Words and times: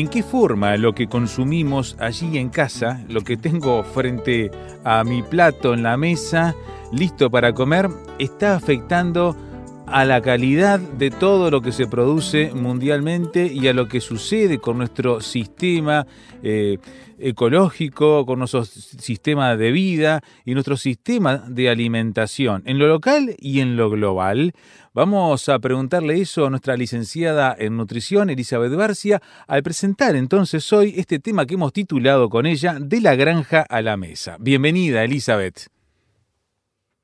¿En 0.00 0.08
qué 0.08 0.22
forma 0.22 0.78
lo 0.78 0.94
que 0.94 1.08
consumimos 1.08 1.94
allí 2.00 2.38
en 2.38 2.48
casa, 2.48 3.04
lo 3.10 3.20
que 3.20 3.36
tengo 3.36 3.84
frente 3.84 4.50
a 4.82 5.04
mi 5.04 5.22
plato 5.22 5.74
en 5.74 5.82
la 5.82 5.98
mesa, 5.98 6.54
listo 6.90 7.30
para 7.30 7.52
comer, 7.52 7.90
está 8.18 8.54
afectando 8.56 9.36
a 9.90 10.04
la 10.04 10.20
calidad 10.20 10.78
de 10.78 11.10
todo 11.10 11.50
lo 11.50 11.62
que 11.62 11.72
se 11.72 11.86
produce 11.86 12.52
mundialmente 12.54 13.46
y 13.52 13.66
a 13.66 13.72
lo 13.72 13.88
que 13.88 14.00
sucede 14.00 14.58
con 14.58 14.78
nuestro 14.78 15.20
sistema 15.20 16.06
eh, 16.42 16.78
ecológico, 17.18 18.24
con 18.24 18.38
nuestro 18.38 18.64
sistema 18.64 19.56
de 19.56 19.72
vida 19.72 20.20
y 20.44 20.54
nuestro 20.54 20.76
sistema 20.76 21.38
de 21.38 21.68
alimentación, 21.68 22.62
en 22.66 22.78
lo 22.78 22.86
local 22.86 23.34
y 23.38 23.60
en 23.60 23.76
lo 23.76 23.90
global. 23.90 24.52
Vamos 24.94 25.48
a 25.48 25.58
preguntarle 25.58 26.20
eso 26.20 26.46
a 26.46 26.50
nuestra 26.50 26.76
licenciada 26.76 27.54
en 27.58 27.76
nutrición, 27.76 28.30
Elizabeth 28.30 28.74
Barcia, 28.74 29.20
al 29.46 29.62
presentar 29.62 30.14
entonces 30.14 30.72
hoy 30.72 30.94
este 30.96 31.18
tema 31.18 31.46
que 31.46 31.54
hemos 31.54 31.72
titulado 31.72 32.28
con 32.28 32.46
ella, 32.46 32.78
De 32.80 33.00
la 33.00 33.16
granja 33.16 33.62
a 33.68 33.82
la 33.82 33.96
mesa. 33.96 34.36
Bienvenida, 34.38 35.04
Elizabeth. 35.04 35.79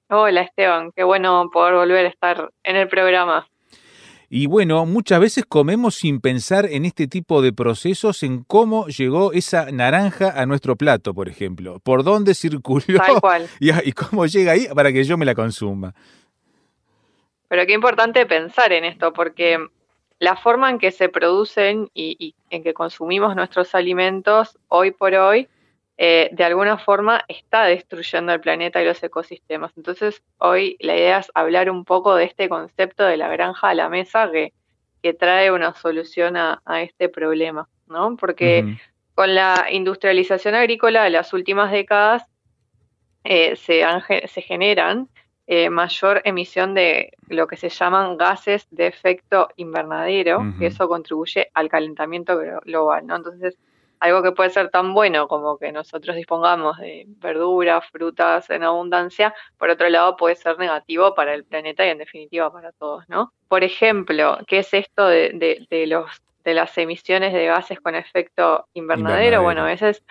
Hola 0.08 0.42
Esteban, 0.42 0.92
qué 0.94 1.02
bueno 1.02 1.50
poder 1.52 1.74
volver 1.74 2.06
a 2.06 2.08
estar 2.08 2.52
en 2.62 2.76
el 2.76 2.86
programa. 2.86 3.48
Y 4.28 4.46
bueno, 4.46 4.86
muchas 4.86 5.18
veces 5.18 5.44
comemos 5.44 5.96
sin 5.96 6.20
pensar 6.20 6.66
en 6.66 6.84
este 6.84 7.08
tipo 7.08 7.42
de 7.42 7.52
procesos, 7.52 8.22
en 8.22 8.44
cómo 8.44 8.86
llegó 8.86 9.32
esa 9.32 9.72
naranja 9.72 10.30
a 10.40 10.46
nuestro 10.46 10.76
plato, 10.76 11.12
por 11.12 11.28
ejemplo, 11.28 11.80
por 11.80 12.04
dónde 12.04 12.34
circuló 12.34 12.84
Y, 13.60 13.92
cómo 13.92 14.26
llega 14.26 14.52
ahí 14.52 14.68
para 14.72 14.92
que 14.92 15.02
yo 15.02 15.16
me 15.16 15.24
la 15.24 15.34
consuma. 15.34 15.92
Pero 17.48 17.66
qué 17.66 17.72
importante 17.72 18.26
pensar 18.26 18.72
en 18.72 18.84
esto, 18.84 19.12
porque 19.12 19.58
la 20.20 20.36
forma 20.36 20.70
en 20.70 20.78
que 20.78 20.92
se 20.92 21.08
producen 21.08 21.90
y 21.94 22.36
en 22.50 22.62
que 22.62 22.74
consumimos 22.74 23.34
nuestros 23.34 23.74
alimentos 23.74 24.56
hoy 24.68 24.92
por 24.92 25.14
hoy 25.14 25.48
eh, 25.98 26.28
de 26.32 26.44
alguna 26.44 26.76
forma 26.76 27.24
está 27.26 27.64
destruyendo 27.64 28.32
el 28.32 28.40
planeta 28.40 28.82
y 28.82 28.84
los 28.84 29.02
ecosistemas. 29.02 29.72
Entonces, 29.76 30.22
hoy 30.38 30.76
la 30.80 30.94
idea 30.94 31.18
es 31.18 31.30
hablar 31.34 31.70
un 31.70 31.84
poco 31.84 32.14
de 32.14 32.24
este 32.24 32.48
concepto 32.48 33.04
de 33.04 33.16
la 33.16 33.28
granja 33.28 33.70
a 33.70 33.74
la 33.74 33.88
mesa 33.88 34.30
que, 34.30 34.52
que 35.02 35.14
trae 35.14 35.50
una 35.50 35.74
solución 35.74 36.36
a, 36.36 36.60
este 36.82 37.08
problema, 37.08 37.68
¿no? 37.86 38.16
Porque 38.16 38.76
con 39.14 39.34
la 39.34 39.68
industrialización 39.70 40.54
agrícola 40.54 41.04
de 41.04 41.10
las 41.10 41.32
últimas 41.32 41.72
décadas 41.72 42.24
eh, 43.24 43.56
se, 43.56 43.82
se, 44.28 44.42
generan 44.42 45.08
eh, 45.46 45.70
mayor 45.70 46.20
emisión 46.24 46.74
de 46.74 47.12
lo 47.28 47.46
que 47.46 47.56
se 47.56 47.70
llaman 47.70 48.18
gases 48.18 48.66
de 48.70 48.86
efecto 48.86 49.48
invernadero, 49.56 50.44
que 50.58 50.66
eso 50.66 50.88
contribuye 50.88 51.50
al 51.54 51.70
calentamiento 51.70 52.38
global, 52.64 53.06
¿no? 53.06 53.16
Entonces, 53.16 53.56
algo 54.00 54.22
que 54.22 54.32
puede 54.32 54.50
ser 54.50 54.70
tan 54.70 54.94
bueno 54.94 55.28
como 55.28 55.58
que 55.58 55.72
nosotros 55.72 56.16
dispongamos 56.16 56.78
de 56.78 57.04
verduras, 57.18 57.84
frutas 57.90 58.48
en 58.50 58.62
abundancia, 58.62 59.34
por 59.58 59.70
otro 59.70 59.88
lado 59.88 60.16
puede 60.16 60.36
ser 60.36 60.58
negativo 60.58 61.14
para 61.14 61.34
el 61.34 61.44
planeta 61.44 61.86
y 61.86 61.90
en 61.90 61.98
definitiva 61.98 62.52
para 62.52 62.72
todos, 62.72 63.08
¿no? 63.08 63.32
Por 63.48 63.64
ejemplo, 63.64 64.38
¿qué 64.46 64.58
es 64.58 64.74
esto 64.74 65.06
de, 65.06 65.66
los 65.86 66.10
de 66.44 66.54
las 66.54 66.76
emisiones 66.78 67.32
de 67.32 67.46
gases 67.46 67.80
con 67.80 67.94
efecto 67.94 68.66
invernadero? 68.74 69.42
Bueno, 69.42 69.62
a 69.62 69.66
veces 69.66 70.02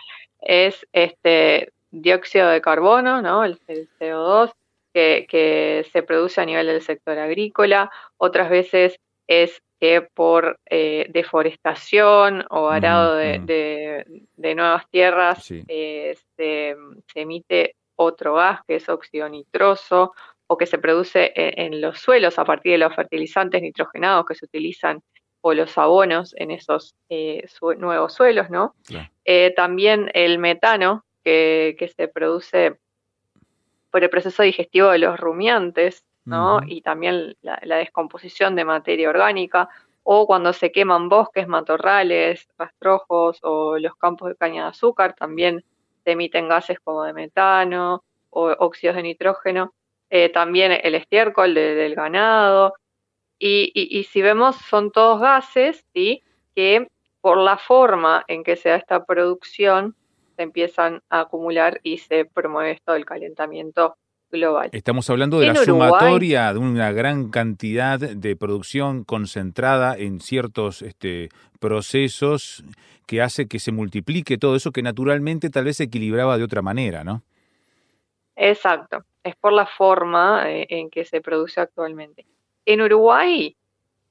es 0.42 0.86
este 0.94 1.72
dióxido 1.92 2.50
de 2.50 2.62
carbono, 2.62 3.22
¿no? 3.22 3.44
El, 3.44 3.60
CO2 4.00 4.52
que, 4.94 5.28
que 5.30 5.86
se 5.92 6.04
produce 6.04 6.42
a 6.42 6.46
nivel 6.46 6.68
del 6.68 6.82
sector 6.82 7.18
agrícola, 7.18 7.92
otras 8.18 8.50
veces 8.50 9.00
es 9.28 9.62
que 9.80 10.02
por 10.02 10.60
eh, 10.70 11.08
deforestación 11.10 12.46
o 12.50 12.70
arado 12.70 13.16
de, 13.16 14.06
nuevas 14.38 14.90
tierras 14.90 15.52
eh, 15.52 16.16
se, 16.36 16.76
emite 17.14 17.76
otro 17.96 18.36
gas 18.36 18.62
que 18.68 18.76
es 18.76 18.90
óxido 18.90 19.28
nitroso 19.30 20.14
o 20.48 20.58
que 20.58 20.66
se 20.66 20.78
produce 20.78 21.34
en, 21.36 21.82
los 21.82 22.00
suelos 22.00 22.40
a 22.40 22.46
partir 22.46 22.74
de 22.74 22.78
los 22.78 22.96
fertilizantes 22.96 23.62
nitrogenados 23.62 24.26
que 24.26 24.36
se 24.36 24.46
utilizan 24.46 25.02
o 25.42 25.54
los 25.54 25.78
abonos 25.78 26.34
en 26.38 26.52
esos 26.52 26.96
eh, 27.10 27.46
nuevos 27.78 28.14
suelos, 28.14 28.50
¿no? 28.50 28.76
también 29.56 30.10
el 30.14 30.40
metano 30.40 31.06
que, 31.24 31.76
que 31.78 31.88
se 31.88 32.08
produce 32.08 32.78
por 33.92 34.04
el 34.04 34.10
proceso 34.10 34.44
digestivo 34.44 34.90
de 34.90 35.00
los 35.00 35.20
rumiantes, 35.20 36.04
¿no? 36.26 36.62
Y 36.66 36.82
también 36.82 37.36
la, 37.42 37.60
descomposición 37.78 38.56
de 38.56 38.66
materia 38.66 39.10
orgánica, 39.10 39.70
o 40.04 40.28
cuando 40.28 40.54
se 40.54 40.72
queman 40.72 41.10
bosques, 41.10 41.48
matorrales, 41.48 42.48
rastrojos 42.58 43.40
o 43.42 43.78
los 43.78 43.96
campos 43.96 44.30
de 44.30 44.36
caña 44.36 44.64
de 44.64 44.70
azúcar, 44.70 45.16
también 45.16 45.64
se 46.04 46.12
emiten 46.12 46.48
gases 46.48 46.80
como 46.80 47.04
de 47.04 47.14
metano 47.14 48.04
o 48.30 48.50
óxidos 48.60 48.96
de 48.98 49.04
nitrógeno, 49.04 49.74
eh, 50.10 50.30
también 50.30 50.72
el 50.72 50.96
estiércol 50.96 51.54
del 51.54 51.96
ganado, 51.96 52.74
y, 53.40 54.08
si 54.10 54.22
vemos 54.22 54.56
son 54.56 54.92
todos 54.92 55.20
gases 55.20 55.86
¿sí? 55.94 56.24
que 56.56 56.88
por 57.22 57.38
la 57.38 57.58
forma 57.58 58.24
en 58.28 58.44
que 58.44 58.56
se 58.56 58.70
da 58.70 58.76
esta 58.76 59.06
producción 59.06 59.96
se 60.36 60.44
empiezan 60.44 61.02
a 61.10 61.22
acumular 61.22 61.80
y 61.84 61.98
se 61.98 62.26
promueve 62.26 62.72
esto 62.72 62.94
del 62.94 63.06
calentamiento 63.06 63.98
global. 64.32 64.70
Estamos 64.72 65.10
hablando 65.10 65.40
de 65.40 65.48
la 65.48 65.56
sumatoria 65.56 66.54
de 66.54 66.60
una 66.60 66.92
gran 66.92 67.30
cantidad 67.30 68.00
de 68.00 68.36
producción 68.36 69.04
concentrada 69.04 69.96
en 69.98 70.20
ciertos 70.20 70.82
este, 70.82 71.30
procesos 71.60 72.64
que 73.06 73.22
hace 73.22 73.48
que 73.48 73.60
se 73.60 73.72
multiplique 73.72 74.38
todo 74.38 74.56
eso 74.56 74.72
que 74.72 74.82
naturalmente 74.82 75.50
tal 75.50 75.66
vez 75.66 75.78
se 75.78 75.84
equilibraba 75.84 76.38
de 76.38 76.44
otra 76.44 76.62
manera, 76.62 77.04
¿no? 77.04 77.24
Exacto, 78.36 79.06
es 79.24 79.36
por 79.36 79.54
la 79.54 79.66
forma 79.66 80.50
eh, 80.52 80.68
en 80.70 80.90
que 80.90 81.06
se 81.06 81.22
produce 81.22 81.62
actualmente. 81.62 82.26
En 82.66 82.82
Uruguay 82.82 83.56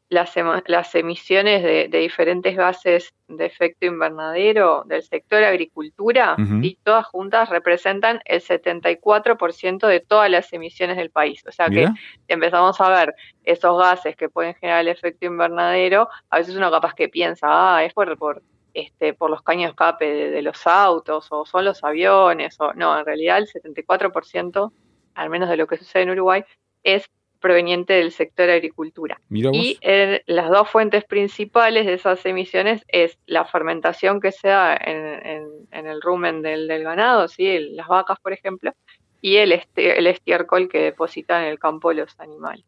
las, 0.09 0.95
emisiones 0.95 1.63
de, 1.63 1.89
diferentes 1.89 2.57
gases 2.57 3.13
de 3.29 3.47
efecto 3.47 3.87
invernadero 3.87 4.85
del 4.87 5.03
sector 5.03 5.43
agricultura, 5.43 6.37
y 6.63 6.77
todas 6.83 7.07
juntas 7.07 7.49
representan 7.49 8.21
el 8.25 8.41
74% 8.41 9.87
de 9.87 10.01
todas 10.01 10.31
las 10.31 10.53
emisiones 10.53 10.97
del 10.97 11.11
país. 11.11 11.45
O 11.47 11.53
sea 11.53 11.69
que 11.69 11.89
empezamos 12.29 12.81
a 12.81 12.89
ver 12.91 13.15
esos 13.45 13.79
gases 13.79 14.17
que 14.17 14.29
pueden 14.29 14.55
generar 14.55 14.83
el 14.83 14.89
efecto 14.89 15.27
invernadero, 15.27 16.09
a 16.31 16.39
veces 16.39 16.57
uno 16.57 16.71
capaz 16.71 16.95
que 16.95 17.09
piensa, 17.09 17.47
ah, 17.51 17.85
es 17.85 17.93
por, 17.93 18.17
por, 18.19 18.43
este, 18.75 19.15
por 19.15 19.31
los 19.31 19.43
caños 19.43 19.69
de 19.69 19.71
escape 19.71 20.31
de, 20.31 20.43
los 20.43 20.67
autos 20.67 21.29
o 21.31 21.47
son 21.47 21.65
los 21.65 21.83
aviones, 21.83 22.61
o 22.61 22.73
no, 22.75 22.99
en 22.99 23.07
realidad 23.07 23.39
el 23.39 23.49
74%, 23.49 24.73
al 25.15 25.31
menos 25.31 25.49
de 25.49 25.57
lo 25.57 25.67
que 25.67 25.79
sucede 25.79 26.03
en 26.03 26.11
Uruguay, 26.11 26.45
es 26.83 27.09
proveniente 27.45 27.93
del 27.93 28.11
sector 28.11 28.49
agricultura. 28.49 29.21
Y 29.29 29.77
eh, 29.83 30.23
las 30.25 30.49
dos 30.49 30.67
fuentes 30.71 31.05
principales 31.05 31.85
de 31.85 31.93
esas 31.93 32.25
emisiones 32.25 32.83
es 32.89 33.19
la 33.27 33.45
fermentación 33.45 34.19
que 34.19 34.33
se 34.33 34.49
da 34.49 34.75
en, 34.75 35.87
el 35.87 36.01
rumen 36.01 36.41
del, 36.41 36.83
ganado, 36.83 37.29
¿sí? 37.29 37.59
las 37.73 37.87
vacas, 37.87 38.19
por 38.19 38.33
ejemplo, 38.33 38.73
y 39.21 39.37
el, 39.37 39.61
el 39.77 40.07
estiércol 40.07 40.71
que 40.71 40.79
depositan 40.79 41.43
en 41.43 41.51
el 41.51 41.59
campo 41.59 41.93
los 41.93 42.19
animales. 42.19 42.65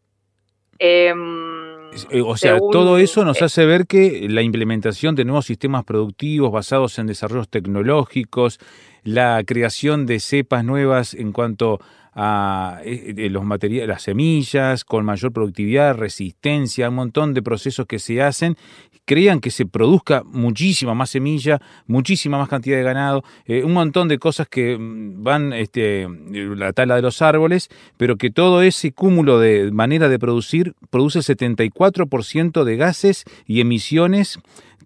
Em, 0.79 1.91
eh, 2.11 2.21
o 2.23 2.37
sea, 2.37 2.59
todo 2.59 2.99
eso 2.99 3.25
nos 3.25 3.41
hace 3.41 3.65
ver 3.65 3.87
que 3.87 4.27
la 4.29 4.43
implementación 4.43 5.15
de 5.15 5.25
nuevos 5.25 5.47
sistemas 5.47 5.85
productivos 5.85 6.53
basados 6.53 6.99
en 6.99 7.07
desarrollos 7.07 7.49
tecnológicos, 7.49 8.61
la 9.05 9.43
creación 9.47 10.05
de 10.05 10.21
cepas 10.21 10.67
nuevas 10.67 11.15
en 11.15 11.33
cuanto 11.33 11.81
a, 12.17 12.81
eh, 12.83 13.29
los 13.31 13.45
materiales, 13.45 13.89
las 13.89 14.03
semillas 14.03 14.85
con 14.85 15.05
mayor 15.05 15.33
productividad, 15.33 15.95
resistencia, 15.95 16.89
un 16.89 16.95
montón 16.97 17.35
de 17.35 17.43
procesos 17.43 17.87
que 17.87 17.99
se 17.99 18.23
hacen, 18.23 18.57
crean 19.05 19.41
que 19.41 19.51
se 19.51 19.67
produzca 19.67 20.23
muchísima 20.25 20.95
más 20.95 21.11
semilla, 21.11 21.61
muchísima 21.87 22.39
más 22.39 22.49
cantidad 22.49 22.79
de 22.79 22.83
ganado, 22.83 23.23
eh, 23.45 23.63
un 23.63 23.75
montón 23.75 24.09
de 24.09 24.19
cosas 24.19 24.49
que 24.49 24.79
mm, 24.79 25.23
van 25.23 25.53
este, 25.53 26.09
la 26.31 26.73
tala 26.73 26.97
de 26.97 27.03
los 27.03 27.21
árboles, 27.21 27.69
pero 27.99 28.17
que 28.17 28.31
todo 28.31 28.63
ese 28.63 28.93
cúmulo 28.93 29.39
de 29.39 29.71
manera 29.71 30.09
de 30.09 30.19
producir 30.19 30.75
produce 30.91 31.19
el 31.19 31.25
74% 31.25 32.65
de 32.65 32.77
gases 32.77 33.25
y 33.47 33.61
emisiones 33.61 34.39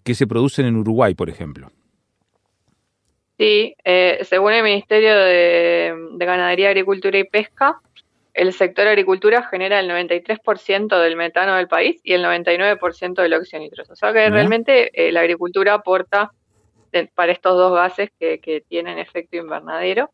que 0.03 0.15
se 0.15 0.27
producen 0.27 0.65
en 0.65 0.75
Uruguay, 0.75 1.15
por 1.15 1.29
ejemplo. 1.29 1.71
Sí, 3.41 3.75
eh, 3.83 4.19
según 4.21 4.53
el 4.53 4.61
Ministerio 4.61 5.17
de, 5.17 5.95
Ganadería, 6.11 6.67
Agricultura 6.67 7.17
y 7.17 7.23
Pesca, 7.23 7.81
el 8.35 8.53
sector 8.53 8.85
agricultura 8.85 9.41
genera 9.41 9.79
el 9.79 9.89
93% 9.89 11.01
del 11.01 11.15
metano 11.15 11.55
del 11.55 11.67
país 11.67 11.99
y 12.03 12.13
el 12.13 12.23
99% 12.23 13.15
del 13.15 13.33
óxido 13.33 13.63
nitroso. 13.63 13.93
O 13.93 13.95
sea 13.95 14.13
que 14.13 14.29
realmente 14.29 14.91
eh, 14.93 15.11
la 15.11 15.21
agricultura 15.21 15.73
aporta 15.73 16.29
para 17.15 17.31
estos 17.31 17.57
dos 17.57 17.73
gases 17.73 18.11
que, 18.19 18.63
tienen 18.69 18.99
efecto 18.99 19.37
invernadero. 19.37 20.11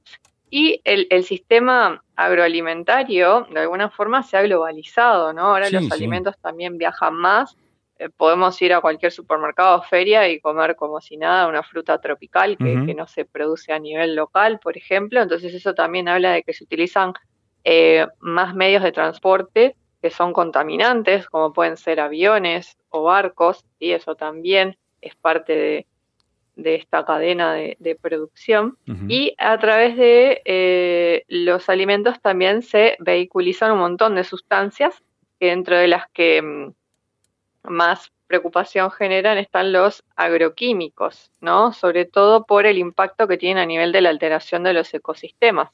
Y 0.49 0.79
el, 0.85 1.25
sistema 1.25 2.01
agroalimentario, 2.15 3.45
de 3.51 3.59
alguna 3.59 3.89
forma, 3.89 4.23
se 4.23 4.37
ha 4.37 4.41
globalizado, 4.43 5.33
¿no? 5.33 5.47
Ahora 5.47 5.69
los 5.69 5.91
alimentos 5.91 6.37
también 6.39 6.77
viajan 6.77 7.15
más 7.15 7.57
eh, 7.99 8.09
podemos 8.09 8.61
ir 8.61 8.73
a 8.73 8.81
cualquier 8.81 9.11
supermercado 9.11 9.79
o 9.79 9.81
feria 9.81 10.27
y 10.29 10.39
comer 10.39 10.75
como 10.75 11.01
si 11.01 11.17
nada 11.17 11.47
una 11.47 11.63
fruta 11.63 11.99
tropical 11.99 12.57
que, 12.57 12.93
no 12.95 13.07
se 13.07 13.25
produce 13.25 13.73
a 13.73 13.79
nivel 13.79 14.15
local, 14.15 14.59
por 14.59 14.77
ejemplo. 14.77 15.21
Entonces 15.21 15.53
eso 15.53 15.73
también 15.73 16.07
habla 16.07 16.33
de 16.33 16.43
que 16.43 16.53
se 16.53 16.63
utilizan 16.63 17.13
eh, 17.63 18.07
más 18.19 18.55
medios 18.55 18.83
de 18.83 18.91
transporte 18.91 19.75
que 20.01 20.09
son 20.09 20.33
contaminantes, 20.33 21.27
como 21.27 21.53
pueden 21.53 21.77
ser 21.77 21.99
aviones 21.99 22.77
o 22.89 23.03
barcos, 23.03 23.65
y 23.79 23.91
eso 23.91 24.15
también 24.15 24.77
es 25.01 25.15
parte 25.15 25.85
de, 26.55 26.75
esta 26.75 27.05
cadena 27.05 27.53
de, 27.53 27.97
producción. 28.01 28.77
Y 29.07 29.33
a 29.37 29.57
través 29.57 29.97
de 29.97 30.41
eh, 30.45 31.23
los 31.27 31.69
alimentos 31.69 32.21
también 32.21 32.61
se 32.61 32.95
vehiculizan 32.99 33.71
un 33.71 33.79
montón 33.79 34.15
de 34.15 34.23
sustancias, 34.23 35.03
dentro 35.39 35.77
de 35.77 35.87
las 35.87 36.09
que 36.11 36.41
mm, 36.41 36.73
más 37.67 38.11
preocupación 38.27 38.91
generan 38.91 39.37
están 39.37 39.71
los 39.71 40.03
agroquímicos, 40.15 41.31
¿no? 41.39 41.71
Sobre 41.73 42.05
todo 42.05 42.45
por 42.45 42.65
el 42.65 42.77
impacto 42.77 43.27
que 43.27 43.37
tienen 43.37 43.63
a 43.63 43.65
nivel 43.65 43.91
de 43.91 44.01
la 44.01 44.09
alteración 44.09 44.63
de 44.63 44.73
los 44.73 44.93
ecosistemas. 44.93 45.71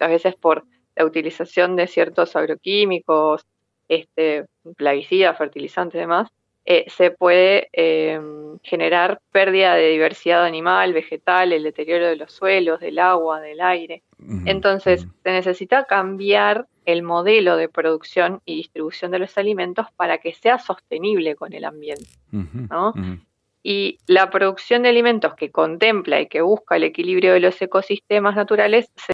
A 0.00 0.08
veces 0.08 0.34
por 0.34 0.64
la 0.96 1.04
utilización 1.04 1.76
de 1.76 1.86
ciertos 1.86 2.34
agroquímicos, 2.36 3.46
este, 3.88 4.46
plaguicidas, 4.76 5.38
fertilizantes 5.38 5.98
y 5.98 6.00
demás, 6.00 6.28
eh, 6.64 6.84
se 6.88 7.10
puede 7.10 7.68
em, 7.72 8.58
generar 8.62 9.20
pérdida 9.32 9.74
de 9.74 9.88
diversidad 9.88 10.44
animal, 10.44 10.92
vegetal, 10.92 11.52
el 11.52 11.64
deterioro 11.64 12.06
de 12.06 12.16
los 12.16 12.32
suelos, 12.32 12.78
del 12.78 13.00
agua, 13.00 13.40
del 13.40 13.60
aire. 13.60 14.02
Entonces, 14.46 15.08
se 15.24 15.32
necesita 15.32 15.84
cambiar 15.84 16.68
el 16.84 17.02
modelo 17.02 17.56
de 17.56 17.68
producción 17.68 18.40
y 18.44 18.56
distribución 18.56 19.10
de 19.10 19.18
los 19.18 19.36
alimentos 19.36 19.86
para 19.96 20.18
que 20.18 20.32
sea 20.32 20.60
sostenible 20.60 21.34
con 21.34 21.52
el 21.52 21.64
ambiente. 21.64 22.06
Y 23.64 23.98
la 24.06 24.30
producción 24.30 24.82
de 24.82 24.90
alimentos 24.90 25.34
que 25.34 25.50
contempla 25.50 26.20
y 26.20 26.28
que 26.28 26.42
busca 26.42 26.76
el 26.76 26.84
equilibrio 26.84 27.32
de 27.32 27.40
los 27.40 27.60
ecosistemas 27.60 28.36
naturales 28.36 28.90
se 28.94 29.12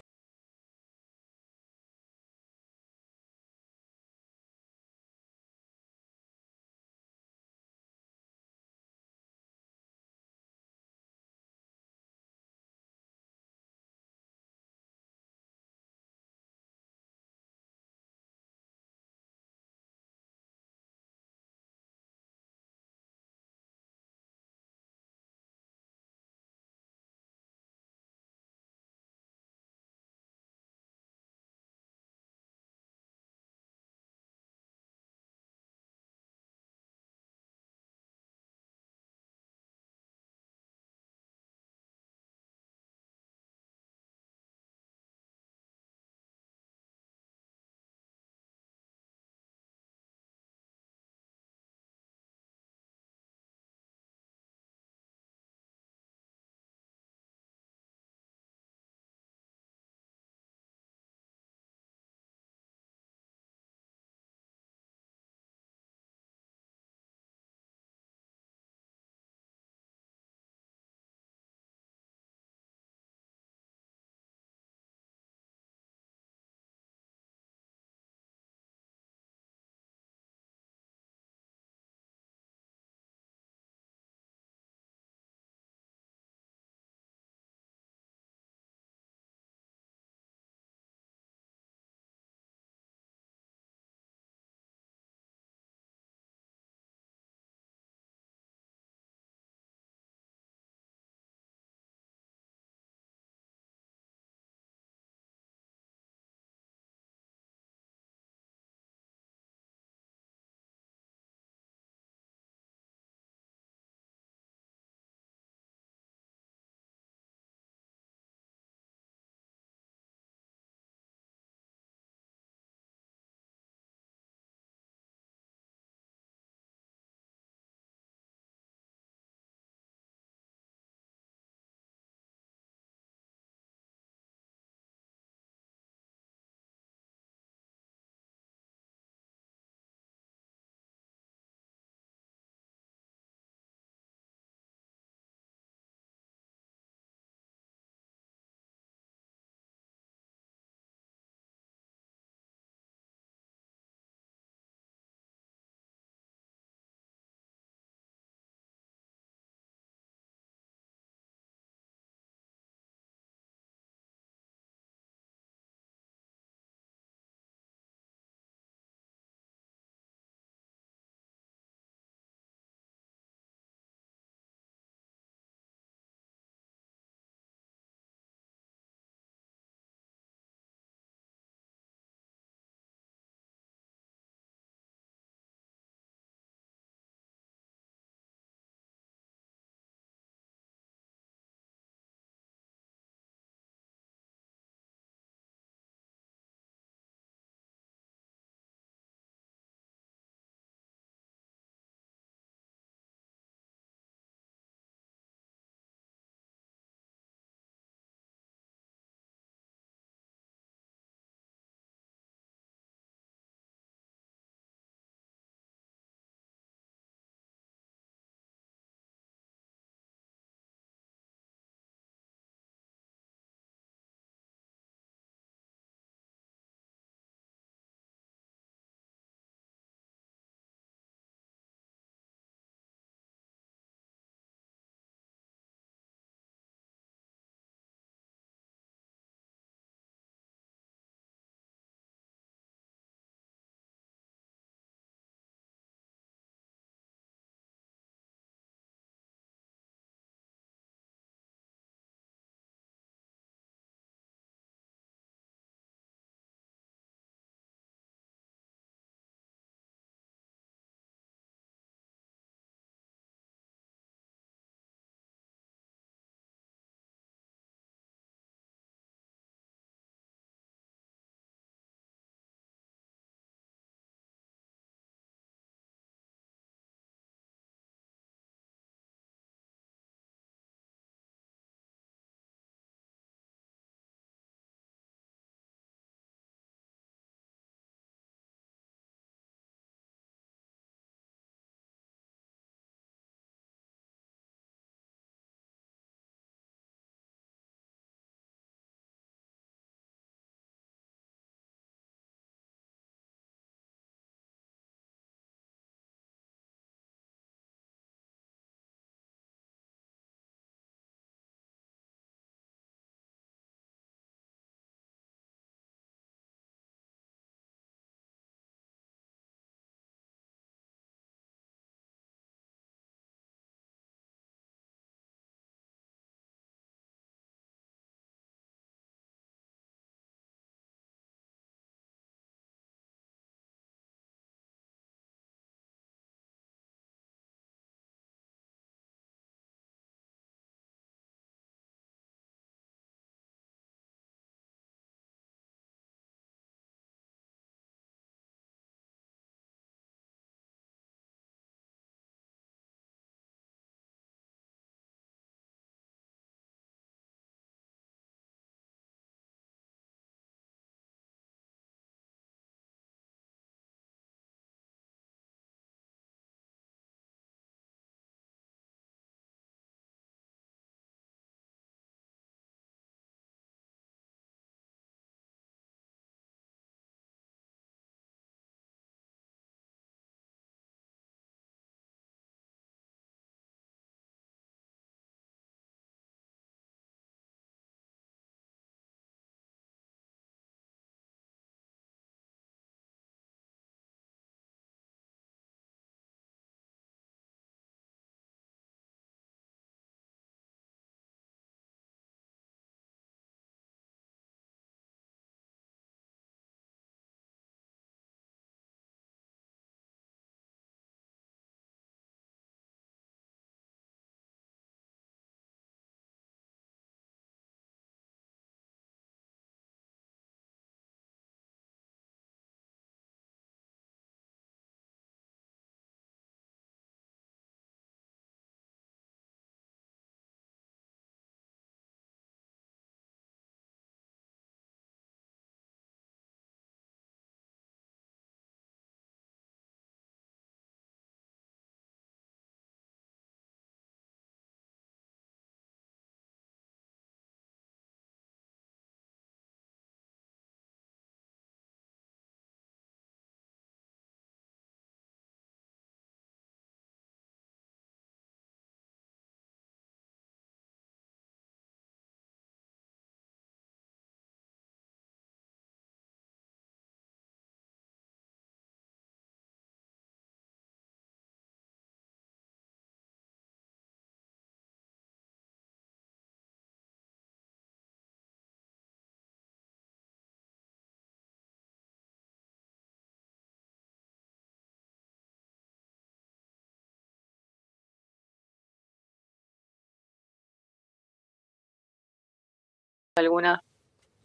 algunas 493.39 493.81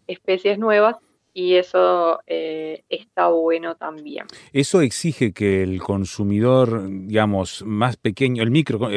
especies 0.06 0.58
nuevas 0.58 0.96
y 1.36 1.56
eso 1.56 2.20
eh, 2.28 2.84
está 2.88 3.26
bueno 3.26 3.74
también. 3.74 4.26
Eso 4.52 4.80
exige 4.80 5.32
que 5.32 5.64
el 5.64 5.82
consumidor, 5.82 6.88
digamos, 6.88 7.64
más 7.66 7.96
pequeño, 7.96 8.44
el 8.44 8.52
micro, 8.52 8.88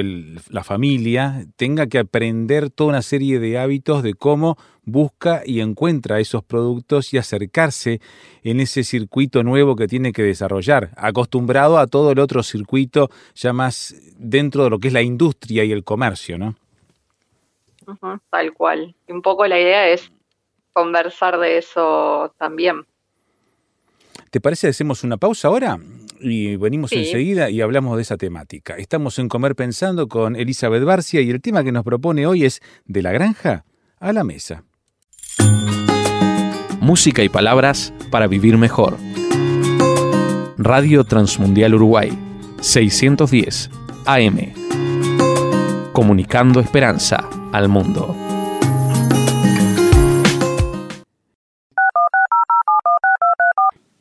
la 0.49 0.63
familia, 0.63 1.45
tenga 1.55 1.87
que 1.87 1.97
aprender 1.97 2.69
toda 2.69 2.91
una 2.91 3.01
serie 3.01 3.39
de 3.39 3.57
hábitos 3.57 4.03
de 4.03 4.13
cómo 4.13 4.55
busca 4.83 5.41
y 5.45 5.61
encuentra 5.61 6.19
esos 6.19 6.43
productos 6.43 7.11
y 7.13 7.17
acercarse 7.17 7.99
en 8.43 8.59
ese 8.59 8.83
circuito 8.83 9.43
nuevo 9.43 9.75
que 9.75 9.87
tiene 9.87 10.13
que 10.13 10.21
desarrollar, 10.21 10.91
acostumbrado 10.95 11.79
a 11.79 11.87
todo 11.87 12.11
el 12.11 12.19
otro 12.19 12.43
circuito 12.43 13.09
ya 13.33 13.51
más 13.51 13.95
dentro 14.15 14.63
de 14.63 14.69
lo 14.69 14.79
que 14.79 14.89
es 14.89 14.93
la 14.93 15.01
industria 15.01 15.63
y 15.63 15.71
el 15.71 15.83
comercio, 15.83 16.37
¿no? 16.37 16.55
Tal 18.29 18.53
cual. 18.53 18.95
Y 19.07 19.11
un 19.11 19.21
poco 19.21 19.45
la 19.47 19.59
idea 19.59 19.89
es 19.89 20.11
conversar 20.73 21.39
de 21.39 21.57
eso 21.57 22.33
también. 22.37 22.85
¿Te 24.29 24.41
parece 24.41 24.67
que 24.67 24.71
hacemos 24.71 25.03
una 25.03 25.17
pausa 25.17 25.47
ahora? 25.47 25.79
Y 26.19 26.55
venimos 26.57 26.91
enseguida 26.91 27.49
y 27.49 27.61
hablamos 27.61 27.95
de 27.95 28.01
esa 28.01 28.17
temática. 28.17 28.75
Estamos 28.75 29.19
en 29.19 29.29
Comer 29.29 29.55
Pensando 29.55 30.07
con 30.07 30.35
Elizabeth 30.35 30.83
Barcia 30.83 31.21
y 31.21 31.29
el 31.29 31.41
tema 31.41 31.63
que 31.63 31.71
nos 31.71 31.83
propone 31.83 32.27
hoy 32.27 32.45
es 32.45 32.61
De 32.85 33.01
la 33.01 33.11
granja 33.11 33.65
a 33.99 34.13
la 34.13 34.23
mesa. 34.23 34.63
Música 36.79 37.23
y 37.23 37.29
palabras 37.29 37.93
para 38.11 38.27
vivir 38.27 38.57
mejor. 38.57 38.97
Radio 40.57 41.03
Transmundial 41.03 41.75
Uruguay, 41.75 42.11
610 42.61 43.69
AM. 44.05 44.53
Comunicando 45.93 46.59
esperanza 46.59 47.29
al 47.51 47.69
mundo. 47.69 48.15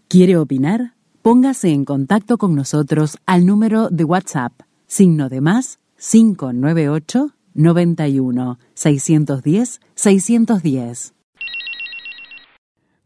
¿Quiere 0.08 0.36
opinar? 0.36 0.94
Póngase 1.22 1.70
en 1.70 1.84
contacto 1.84 2.38
con 2.38 2.54
nosotros 2.54 3.18
al 3.26 3.44
número 3.44 3.88
de 3.90 4.04
WhatsApp, 4.04 4.52
signo 4.86 5.28
de 5.28 5.40
más 5.40 5.80
598 5.98 7.32
91 7.54 8.58
610 8.74 9.80
610 9.94 11.15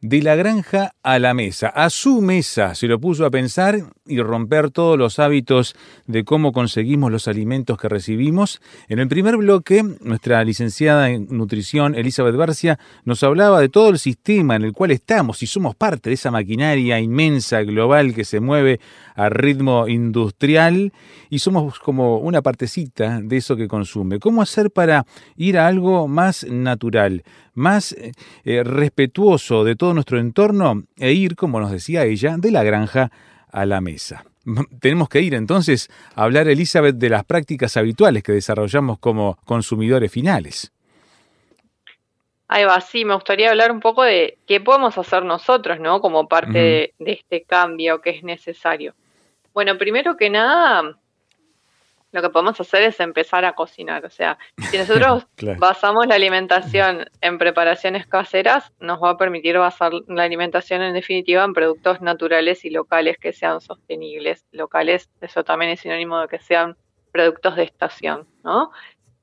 de 0.02 0.22
la 0.22 0.34
granja 0.34 0.94
a 1.02 1.18
la 1.18 1.34
mesa, 1.34 1.68
a 1.68 1.90
su 1.90 2.22
mesa, 2.22 2.74
se 2.74 2.86
lo 2.86 2.98
puso 2.98 3.26
a 3.26 3.30
pensar 3.30 3.76
y 4.06 4.20
romper 4.20 4.70
todos 4.70 4.98
los 4.98 5.18
hábitos 5.18 5.76
de 6.06 6.24
cómo 6.24 6.52
conseguimos 6.52 7.12
los 7.12 7.28
alimentos 7.28 7.76
que 7.78 7.88
recibimos. 7.88 8.62
En 8.88 8.98
el 8.98 9.08
primer 9.08 9.36
bloque, 9.36 9.84
nuestra 10.00 10.42
licenciada 10.42 11.10
en 11.10 11.28
nutrición, 11.30 11.94
Elizabeth 11.94 12.34
Barcia, 12.34 12.78
nos 13.04 13.22
hablaba 13.22 13.60
de 13.60 13.68
todo 13.68 13.90
el 13.90 13.98
sistema 13.98 14.56
en 14.56 14.62
el 14.62 14.72
cual 14.72 14.90
estamos 14.90 15.42
y 15.42 15.46
somos 15.46 15.76
parte 15.76 16.08
de 16.08 16.14
esa 16.14 16.30
maquinaria 16.30 16.98
inmensa, 16.98 17.62
global, 17.62 18.14
que 18.14 18.24
se 18.24 18.40
mueve 18.40 18.80
a 19.14 19.28
ritmo 19.28 19.86
industrial 19.86 20.92
y 21.28 21.40
somos 21.40 21.78
como 21.78 22.18
una 22.18 22.40
partecita 22.40 23.20
de 23.20 23.36
eso 23.36 23.54
que 23.54 23.68
consume. 23.68 24.18
¿Cómo 24.18 24.40
hacer 24.40 24.70
para 24.70 25.04
ir 25.36 25.58
a 25.58 25.66
algo 25.66 26.08
más 26.08 26.44
natural? 26.44 27.22
Más 27.54 27.92
eh, 27.92 28.12
eh, 28.44 28.62
respetuoso 28.64 29.64
de 29.64 29.76
todo 29.76 29.94
nuestro 29.94 30.18
entorno 30.18 30.84
e 30.96 31.12
ir, 31.12 31.36
como 31.36 31.60
nos 31.60 31.70
decía 31.70 32.04
ella, 32.04 32.36
de 32.38 32.50
la 32.50 32.62
granja 32.62 33.10
a 33.50 33.66
la 33.66 33.80
mesa. 33.80 34.24
Tenemos 34.80 35.08
que 35.08 35.20
ir 35.20 35.34
entonces 35.34 35.88
a 36.14 36.24
hablar, 36.24 36.48
Elizabeth, 36.48 36.96
de 36.96 37.10
las 37.10 37.24
prácticas 37.24 37.76
habituales 37.76 38.22
que 38.22 38.32
desarrollamos 38.32 38.98
como 38.98 39.38
consumidores 39.44 40.10
finales. 40.10 40.72
Ahí 42.48 42.64
va, 42.64 42.80
sí, 42.80 43.04
me 43.04 43.14
gustaría 43.14 43.50
hablar 43.50 43.70
un 43.70 43.78
poco 43.78 44.02
de 44.02 44.38
qué 44.46 44.60
podemos 44.60 44.98
hacer 44.98 45.24
nosotros, 45.24 45.78
¿no? 45.78 46.00
Como 46.00 46.26
parte 46.26 46.94
de 46.98 47.12
este 47.12 47.44
cambio 47.44 48.00
que 48.00 48.10
es 48.10 48.24
necesario. 48.24 48.94
Bueno, 49.54 49.78
primero 49.78 50.16
que 50.16 50.30
nada, 50.30 50.96
lo 52.12 52.22
que 52.22 52.30
podemos 52.30 52.60
hacer 52.60 52.82
es 52.82 53.00
empezar 53.00 53.44
a 53.44 53.52
cocinar. 53.52 54.04
O 54.04 54.10
sea, 54.10 54.38
si 54.70 54.78
nosotros 54.78 55.26
basamos 55.58 56.06
la 56.06 56.16
alimentación 56.16 57.06
en 57.20 57.38
preparaciones 57.38 58.06
caseras, 58.06 58.72
nos 58.80 59.02
va 59.02 59.10
a 59.10 59.16
permitir 59.16 59.58
basar 59.58 59.92
la 60.08 60.24
alimentación 60.24 60.82
en 60.82 60.94
definitiva 60.94 61.44
en 61.44 61.52
productos 61.52 62.00
naturales 62.00 62.64
y 62.64 62.70
locales 62.70 63.18
que 63.18 63.32
sean 63.32 63.60
sostenibles. 63.60 64.44
Locales, 64.52 65.08
eso 65.20 65.44
también 65.44 65.72
es 65.72 65.80
sinónimo 65.80 66.20
de 66.20 66.28
que 66.28 66.38
sean 66.38 66.76
productos 67.12 67.56
de 67.56 67.64
estación, 67.64 68.26
¿no? 68.44 68.70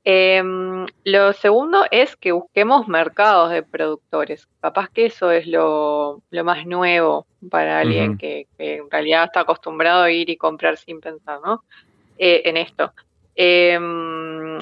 Em, 0.04 0.86
lo 1.04 1.34
segundo 1.34 1.84
es 1.90 2.16
que 2.16 2.32
busquemos 2.32 2.88
mercados 2.88 3.50
de 3.50 3.62
productores. 3.62 4.48
Capaz 4.60 4.88
que 4.88 5.06
eso 5.06 5.30
es 5.30 5.46
lo, 5.46 6.22
más 6.30 6.64
nuevo 6.64 7.26
para 7.50 7.80
alguien 7.80 8.16
que, 8.16 8.46
que, 8.56 8.76
en 8.76 8.90
realidad 8.90 9.24
está 9.24 9.40
acostumbrado 9.40 10.04
a 10.04 10.10
ir 10.10 10.30
y 10.30 10.38
comprar 10.38 10.78
sin 10.78 11.00
pensar, 11.00 11.40
¿no? 11.44 11.62
Eh, 12.18 12.42
en 12.44 12.56
esto. 12.56 12.92
Em, 13.36 14.58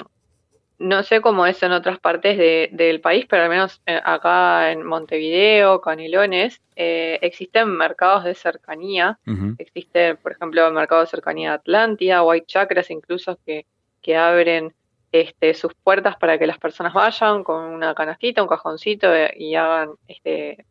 no 0.78 1.02
sé 1.02 1.22
cómo 1.22 1.46
es 1.46 1.62
en 1.62 1.72
otras 1.72 1.98
partes 1.98 2.36
del 2.36 3.00
país, 3.00 3.24
pero 3.28 3.44
al 3.44 3.48
menos 3.48 3.80
eh, 3.86 3.98
acá 4.04 4.72
en 4.72 4.84
Montevideo, 4.84 5.80
Canelones, 5.80 6.60
eh, 6.76 7.18
existen 7.22 7.70
mercados 7.70 8.24
de 8.24 8.34
cercanía. 8.34 9.18
Existe, 9.56 10.16
por 10.16 10.32
ejemplo, 10.32 10.66
el 10.66 10.74
mercado 10.74 11.00
de 11.00 11.06
cercanía 11.06 11.50
de 11.50 11.54
Atlántida, 11.56 12.22
o 12.22 12.30
hay 12.30 12.42
chacras 12.42 12.90
incluso 12.90 13.38
que, 13.46 13.64
que 14.02 14.16
abren 14.16 14.74
este, 15.12 15.54
sus 15.54 15.72
puertas 15.74 16.16
para 16.16 16.38
que 16.38 16.46
las 16.46 16.58
personas 16.58 16.92
vayan 16.92 17.42
con 17.42 17.64
una 17.64 17.94
canastita, 17.94 18.42
un 18.42 18.48
cajoncito 18.48 19.08
y 19.34 19.54
hagan 19.54 19.92
este, 20.08 20.66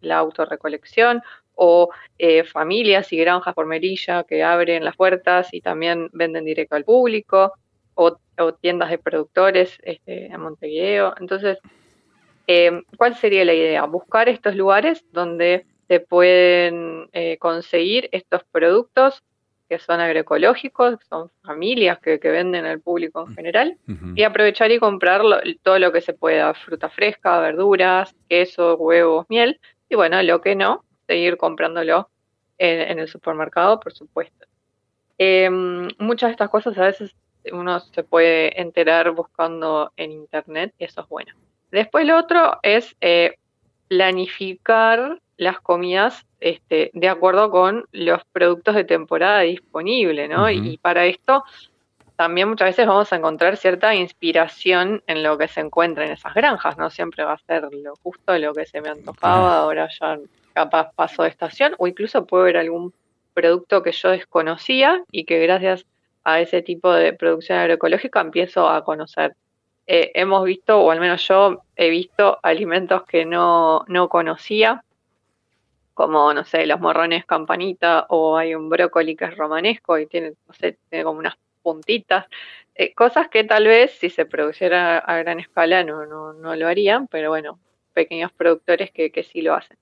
la 0.00 0.18
autorrecolección 0.18 1.22
o 1.60 1.90
eh, 2.18 2.44
familias 2.44 3.12
y 3.12 3.16
granjas 3.18 3.52
por 3.52 3.66
Merilla 3.66 4.22
que 4.22 4.44
abren 4.44 4.84
las 4.84 4.96
puertas 4.96 5.48
y 5.52 5.60
también 5.60 6.08
venden 6.12 6.44
directo 6.44 6.76
al 6.76 6.84
público, 6.84 7.52
o, 7.94 8.16
tiendas 8.60 8.90
de 8.90 8.98
productores 8.98 9.76
este, 9.82 10.26
en 10.26 10.40
Montevideo. 10.40 11.14
Entonces, 11.18 11.58
em, 12.46 12.84
¿cuál 12.96 13.16
sería 13.16 13.44
la 13.44 13.54
idea? 13.54 13.84
Buscar 13.86 14.28
estos 14.28 14.54
lugares 14.54 15.04
donde 15.10 15.66
se 15.88 15.98
pueden 15.98 17.08
eh, 17.12 17.38
conseguir 17.38 18.08
estos 18.12 18.44
productos 18.52 19.24
que 19.68 19.80
son 19.80 19.98
agroecológicos, 19.98 20.98
son 21.10 21.30
familias 21.42 21.98
que, 21.98 22.18
venden 22.18 22.66
al 22.66 22.80
público 22.80 23.26
en 23.28 23.34
general, 23.34 23.76
y 24.14 24.22
aprovechar 24.22 24.70
y 24.70 24.78
comprar 24.78 25.20
todo 25.62 25.78
lo 25.78 25.92
que 25.92 26.00
se 26.00 26.14
pueda, 26.14 26.54
fruta 26.54 26.88
fresca, 26.88 27.38
verduras, 27.40 28.14
queso, 28.30 28.76
huevos, 28.76 29.26
miel, 29.28 29.60
y 29.90 29.96
bueno, 29.96 30.22
lo 30.22 30.40
que 30.40 30.54
no, 30.54 30.84
seguir 31.08 31.36
comprándolo 31.36 32.08
en, 32.58 32.98
el 33.00 33.08
supermercado, 33.08 33.80
por 33.80 33.92
supuesto. 33.92 34.46
Em, 35.16 35.88
muchas 35.98 36.28
de 36.28 36.32
estas 36.32 36.50
cosas 36.50 36.78
a 36.78 36.84
veces 36.84 37.16
uno 37.50 37.80
se 37.80 38.04
puede 38.04 38.60
enterar 38.60 39.10
buscando 39.10 39.92
en 39.96 40.12
internet 40.12 40.72
y 40.78 40.84
eso 40.84 41.00
es 41.00 41.08
bueno. 41.08 41.32
Después 41.72 42.06
lo 42.06 42.16
otro 42.16 42.58
es 42.62 42.94
eh, 43.00 43.36
planificar 43.88 45.20
las 45.36 45.60
comidas 45.60 46.26
este, 46.40 46.90
de 46.94 47.08
acuerdo 47.08 47.50
con 47.50 47.86
los 47.92 48.24
productos 48.32 48.74
de 48.74 48.84
temporada 48.84 49.40
disponibles, 49.40 50.28
¿no? 50.28 50.50
y, 50.50 50.76
para 50.78 51.06
esto 51.06 51.44
también 52.18 52.48
muchas 52.48 52.70
veces 52.70 52.84
vamos 52.84 53.12
a 53.12 53.16
encontrar 53.16 53.56
cierta 53.56 53.94
inspiración 53.94 55.04
en 55.06 55.22
lo 55.22 55.38
que 55.38 55.46
se 55.46 55.60
encuentra 55.60 56.04
en 56.04 56.10
esas 56.10 56.34
granjas, 56.34 56.76
no 56.76 56.90
siempre 56.90 57.22
va 57.22 57.34
a 57.34 57.38
ser 57.38 57.68
lo 57.72 57.94
justo 58.02 58.36
lo 58.36 58.52
que 58.52 58.66
se 58.66 58.80
me 58.80 58.88
antojaba, 58.88 59.58
ahora 59.58 59.88
ya 60.00 60.18
capaz 60.58 60.92
paso 60.96 61.22
de 61.22 61.28
estación 61.28 61.76
o 61.78 61.86
incluso 61.86 62.26
puede 62.26 62.42
haber 62.42 62.56
algún 62.56 62.92
producto 63.32 63.84
que 63.84 63.92
yo 63.92 64.10
desconocía 64.10 65.04
y 65.12 65.24
que 65.24 65.38
gracias 65.38 65.86
a 66.24 66.40
ese 66.40 66.62
tipo 66.62 66.92
de 66.92 67.12
producción 67.12 67.58
agroecológica 67.58 68.20
empiezo 68.20 68.68
a 68.68 68.82
conocer. 68.82 69.36
Eh, 69.86 70.10
hemos 70.14 70.44
visto, 70.44 70.80
o 70.80 70.90
al 70.90 70.98
menos 70.98 71.26
yo 71.28 71.62
he 71.76 71.90
visto 71.90 72.40
alimentos 72.42 73.04
que 73.04 73.24
no, 73.24 73.84
no 73.86 74.08
conocía, 74.08 74.82
como, 75.94 76.34
no 76.34 76.42
sé, 76.42 76.66
los 76.66 76.80
morrones 76.80 77.24
campanita 77.24 78.06
o 78.08 78.36
hay 78.36 78.56
un 78.56 78.68
brócoli 78.68 79.14
que 79.14 79.26
es 79.26 79.36
romanesco 79.36 79.96
y 79.96 80.06
tiene, 80.06 80.32
no 80.48 80.54
sé, 80.54 80.76
tiene 80.90 81.04
como 81.04 81.20
unas 81.20 81.36
puntitas, 81.62 82.26
eh, 82.74 82.92
cosas 82.94 83.28
que 83.28 83.44
tal 83.44 83.66
vez 83.66 83.92
si 83.92 84.10
se 84.10 84.26
produciera 84.26 84.98
a 84.98 85.18
gran 85.18 85.38
escala 85.38 85.84
no, 85.84 86.04
no, 86.04 86.32
no 86.32 86.56
lo 86.56 86.66
harían, 86.66 87.06
pero 87.06 87.30
bueno, 87.30 87.60
pequeños 87.94 88.32
productores 88.32 88.90
que, 88.90 89.12
que 89.12 89.22
sí 89.22 89.40
lo 89.40 89.54
hacen. 89.54 89.78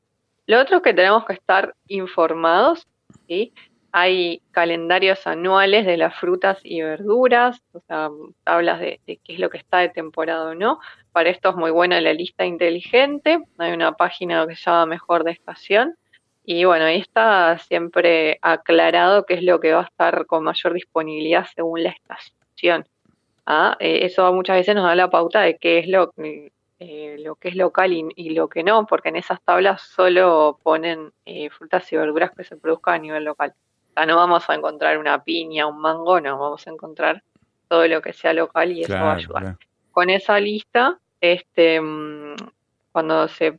Lo 0.47 0.61
otro 0.61 0.77
es 0.77 0.83
que 0.83 0.95
tenemos 0.95 1.25
que 1.27 1.33
estar 1.33 1.75
informados, 1.89 2.87
¿sí? 3.27 3.53
Hay 3.91 4.43
calendarios 4.51 5.27
anuales 5.27 5.87
de 5.87 5.97
las 5.97 6.15
frutas 6.15 6.59
y 6.63 6.83
verduras, 6.83 7.63
o 7.73 7.81
sea, 7.81 8.11
hablas 8.45 8.79
de, 8.81 9.01
qué 9.07 9.21
es 9.35 9.41
lo 9.41 9.51
que 9.51 9.59
está 9.59 9.79
de 9.79 9.89
temporada 9.89 10.51
o 10.51 10.55
no. 10.55 10.79
Para 11.13 11.31
esto 11.31 11.51
es 11.51 11.57
muy 11.57 11.71
buena 11.71 12.01
la 12.01 12.13
lista 12.13 12.45
inteligente. 12.45 13.41
Hay 13.59 13.73
una 13.73 13.93
página 13.93 14.47
que 14.47 14.55
se 14.55 14.65
llama 14.65 14.87
Mejor 14.87 15.25
de 15.25 15.33
Estación. 15.33 15.97
Y 16.45 16.65
bueno, 16.65 16.85
ahí 16.85 17.01
está 17.01 17.59
siempre 17.59 18.39
aclarado 18.43 19.25
qué 19.25 19.35
es 19.35 19.43
lo 19.43 19.59
que 19.59 19.73
va 19.73 19.81
a 19.81 19.87
estar 19.87 20.27
con 20.27 20.45
mayor 20.45 20.75
disponibilidad 20.75 21.47
según 21.55 21.83
la 21.83 21.91
estación. 21.91 22.87
¿ah? 23.47 23.77
Eh, 23.81 24.01
eso 24.03 24.33
muchas 24.33 24.57
veces 24.57 24.75
nos 24.75 24.85
da 24.85 24.95
la 24.95 25.11
pauta 25.11 25.41
de 25.41 25.57
qué 25.57 25.79
es 25.79 25.89
lo, 25.89 26.13
eh, 26.79 27.17
lo 27.21 27.37
que 27.37 27.49
es 27.49 27.57
local 27.57 27.93
y, 27.93 28.31
lo 28.31 28.49
que 28.49 28.63
no, 28.63 28.87
porque 28.87 29.09
en 29.09 29.17
esas 29.17 29.41
tablas 29.43 29.81
solo 29.81 30.59
ponen 30.63 31.13
eh, 31.25 31.49
frutas 31.51 31.91
y 31.93 31.97
verduras 31.97 32.33
que 32.37 32.45
se 32.45 32.57
produzcan 32.57 32.95
a 32.95 32.99
nivel 32.99 33.25
local. 33.25 33.55
O 33.91 33.93
sea, 33.95 34.07
no 34.07 34.17
vamos 34.17 34.49
a 34.51 34.55
encontrar 34.55 34.99
una 34.99 35.25
piña, 35.25 35.67
un 35.67 35.81
mango, 35.81 36.21
no, 36.21 36.39
vamos 36.39 36.67
a 36.67 36.71
encontrar 36.71 37.23
todo 37.69 37.87
lo 37.89 38.03
que 38.03 38.13
sea 38.13 38.33
local 38.33 38.73
y 38.73 38.83
eso 38.83 38.93
va 38.93 39.13
a 39.13 39.15
ayudar. 39.15 39.57
Con 39.91 40.11
esa 40.11 40.39
lista, 40.39 40.99
este, 41.21 41.81
mm, 41.81 42.37
cuando 42.93 43.27
se 43.29 43.59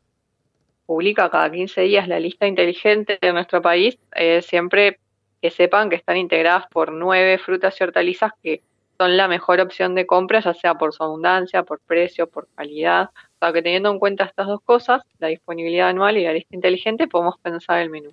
publica 0.86 1.30
cada 1.30 1.51
15 1.51 1.82
días 1.82 2.08
la 2.08 2.19
lista 2.19 2.47
inteligente 2.47 3.17
de 3.21 3.34
nuestro 3.34 3.62
país, 3.62 3.97
eh, 4.15 4.41
siempre 4.41 4.99
que 5.41 5.49
sepan 5.51 5.89
que 5.89 5.95
están 5.95 6.17
integradas 6.17 6.67
por 6.67 6.91
nueve 6.91 7.38
frutas 7.38 7.80
y 7.80 7.84
hortalizas 7.84 8.32
que 8.41 8.62
son 8.97 9.15
la 9.15 9.27
mejor 9.27 9.60
opción 9.60 9.95
de 9.95 10.07
compra, 10.07 10.39
ya 10.39 10.53
sea 10.53 10.75
por 10.75 10.93
su 10.93 11.03
abundancia, 11.03 11.63
por 11.63 11.79
precio, 11.79 12.27
por 12.27 12.47
calidad. 12.55 13.12
O 13.13 13.39
sea, 13.39 13.53
que 13.53 13.62
teniendo 13.62 13.91
en 13.91 13.99
cuenta 13.99 14.25
estas 14.25 14.47
dos 14.47 14.62
cosas, 14.62 15.03
la 15.19 15.27
disponibilidad 15.27 15.89
anual 15.89 16.17
y 16.17 16.23
la 16.23 16.33
lista 16.33 16.55
inteligente, 16.55 17.07
podemos 17.07 17.38
pensar 17.39 17.79
el 17.79 17.89
menú. 17.89 18.12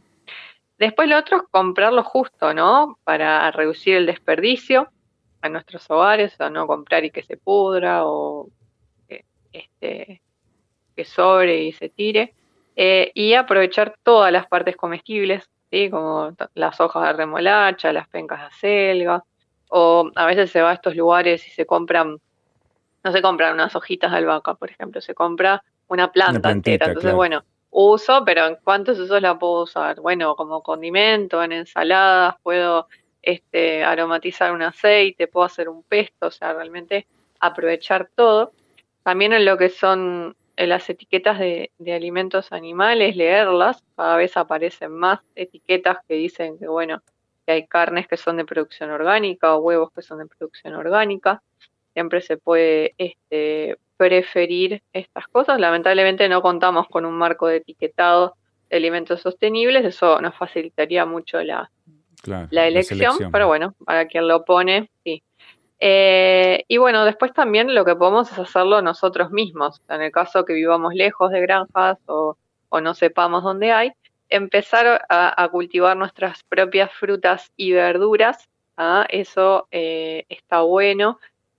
Después 0.79 1.09
lo 1.09 1.19
otro 1.19 1.39
es 1.39 1.43
comprarlo 1.51 2.03
justo, 2.03 2.53
¿no? 2.53 2.99
Para 3.05 3.51
reducir 3.51 3.97
el 3.97 4.07
desperdicio 4.07 4.89
en 5.43 5.53
nuestros 5.53 5.89
hogares, 5.91 6.39
o 6.41 6.51
no 6.51 6.67
comprar 6.67 7.05
y 7.05 7.11
que 7.11 7.23
se 7.23 7.37
pudra 7.37 8.05
o 8.05 8.49
que, 9.09 9.25
este, 9.53 10.21
que 10.97 11.05
sobre 11.05 11.63
y 11.65 11.73
se 11.73 11.89
tire. 11.89 12.35
Eh, 12.77 13.13
y 13.15 13.35
aprovechar 13.35 13.95
todas 14.03 14.33
las 14.33 14.47
partes 14.47 14.77
comestibles, 14.77 15.49
¿sí? 15.71 15.91
como 15.91 16.33
las 16.55 16.81
hojas 16.81 17.05
de 17.07 17.13
remolacha, 17.13 17.93
las 17.93 18.09
pencas 18.09 18.41
de 18.41 18.47
acelga, 18.47 19.25
o 19.71 20.11
a 20.15 20.27
veces 20.27 20.51
se 20.51 20.63
va 20.63 20.71
a 20.71 20.75
estos 20.75 20.97
lugares 20.97 21.47
y 21.47 21.51
se 21.51 21.67
compran, 21.67 22.19
no 23.03 23.13
se 23.13 23.23
compran 23.23 23.55
unas 23.55 23.75
hojitas 23.75 24.11
de 24.11 24.19
albahaca, 24.19 24.55
por 24.55 24.71
ejemplo, 24.71 25.01
se 25.01 25.15
compra 25.15 25.63
una 25.89 26.11
planta 26.13 26.51
entera. 26.51 26.87
Entonces, 26.87 27.15
bueno, 27.15 27.45
uso, 27.71 28.25
pero 28.25 28.47
¿en 28.47 28.57
cuántos 28.63 28.99
usos 28.99 29.21
la 29.21 29.39
puedo 29.39 29.63
usar? 29.65 30.01
Bueno, 30.01 30.37
como 30.37 30.63
condimento, 30.63 31.43
en 31.43 31.53
ensaladas, 31.53 32.37
puedo 32.43 32.89
este, 33.21 33.83
aromatizar 33.85 34.53
un 34.53 34.63
aceite, 34.63 35.27
puedo 35.27 35.47
hacer 35.47 35.69
un 35.69 35.83
pesto, 35.83 36.27
o 36.27 36.31
sea, 36.31 36.53
realmente 36.53 37.07
aprovechar 37.41 38.09
todo. 38.15 38.53
También 39.03 39.33
en 39.33 39.45
lo 39.45 39.59
que 39.59 39.69
son 39.69 40.37
las 40.57 40.89
etiquetas 40.89 41.39
de, 41.39 41.73
de, 41.79 41.93
alimentos 41.93 42.53
animales, 42.53 43.17
leerlas, 43.17 43.83
cada 43.97 44.17
vez 44.17 44.37
aparecen 44.37 44.93
más 44.93 45.21
etiquetas 45.35 45.99
que 46.07 46.15
dicen 46.15 46.59
que, 46.59 46.69
bueno, 46.69 47.03
que 47.47 47.53
hay 47.53 47.67
carnes 47.67 48.07
que 48.09 48.17
son 48.17 48.37
de 48.37 48.45
producción 48.45 48.91
orgánica 48.91 49.55
o 49.55 49.61
huevos 49.61 49.91
que 49.93 50.03
son 50.03 50.19
de 50.19 50.27
producción 50.27 50.75
orgánica. 50.75 51.43
Siempre 51.93 52.21
se 52.21 52.37
puede 52.37 52.95
este, 52.99 53.79
preferir 53.97 54.83
estas 54.93 55.27
cosas. 55.29 55.61
Lamentablemente 55.61 56.29
no 56.29 56.43
contamos 56.43 56.89
con 56.89 57.05
un 57.05 57.15
marco 57.15 57.47
de 57.47 57.57
etiquetado 57.57 58.35
de 58.71 58.77
alimentos 58.77 59.21
sostenibles, 59.21 59.85
eso 59.85 60.21
nos 60.21 60.35
facilitaría 60.37 61.05
mucho 61.05 61.43
la, 61.43 61.71
la, 62.27 62.67
elección, 62.67 63.31
pero 63.31 63.47
bueno, 63.47 63.75
para 63.85 64.07
quien 64.07 64.27
lo 64.27 64.45
pone, 64.45 64.91
sí. 65.05 65.23
Eh, 65.81 66.65
y 66.67 66.79
bueno, 66.79 67.05
después 67.05 67.35
también 67.35 67.75
lo 67.75 67.85
que 67.85 67.95
podemos 67.95 68.33
es 68.33 68.39
hacerlo 68.39 68.81
nosotros 68.81 69.31
mismos. 69.31 69.83
En 69.89 70.01
el 70.01 70.11
caso 70.11 70.45
que 70.45 70.55
vivamos 70.55 70.95
lejos 70.95 71.31
de 71.31 71.41
granjas 71.41 71.99
o, 72.07 72.39
o 72.71 72.81
no 72.81 72.95
sepamos 72.95 73.43
dónde 73.43 73.73
hay, 73.73 73.93
empezar 74.29 75.05
a, 75.09 75.49
cultivar 75.51 75.97
nuestras 75.97 76.43
propias 76.45 76.93
frutas 76.93 77.53
y 77.57 77.73
verduras, 77.73 78.49
¿ah? 78.77 79.07
eso 79.09 79.69
eh, 79.71 80.25
está 80.29 80.63
bueno. 80.63 81.19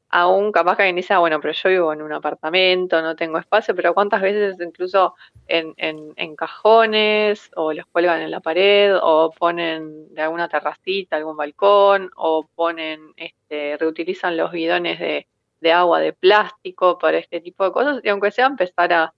Aún 0.09 0.51
capaz 0.51 0.77
que 0.77 0.83
alguien 0.83 0.95
dice, 0.95 1.13
ah, 1.13 1.19
bueno, 1.19 1.41
pero 1.41 1.53
yo 1.53 1.69
vivo 1.69 1.91
en 1.91 2.01
un 2.01 2.13
apartamento, 2.13 3.01
no 3.01 3.15
tengo 3.15 3.37
espacio, 3.37 3.75
pero 3.75 3.93
cuántas 3.93 4.21
veces 4.21 4.55
incluso 4.61 5.13
en, 5.47 5.73
en, 5.77 6.35
cajones 6.37 7.51
o 7.55 7.73
los 7.73 7.85
cuelgan 7.87 8.21
en 8.21 8.31
la 8.31 8.39
pared 8.39 8.95
o 9.01 9.31
ponen 9.31 10.13
de 10.13 10.21
alguna 10.21 10.47
terracita, 10.47 11.17
algún 11.17 11.35
balcón 11.35 12.11
o 12.15 12.47
ponen, 12.55 13.13
este, 13.17 13.75
reutilizan 13.77 14.37
los 14.37 14.51
bidones 14.51 14.99
de, 14.99 15.27
de 15.59 15.71
agua 15.71 15.99
de 15.99 16.13
plástico 16.13 16.97
para 16.97 17.17
este 17.17 17.41
tipo 17.41 17.65
de 17.65 17.71
cosas 17.71 17.99
y 18.03 18.09
aunque 18.09 18.31
sea 18.31 18.45
empezar 18.45 18.93
a, 18.93 19.13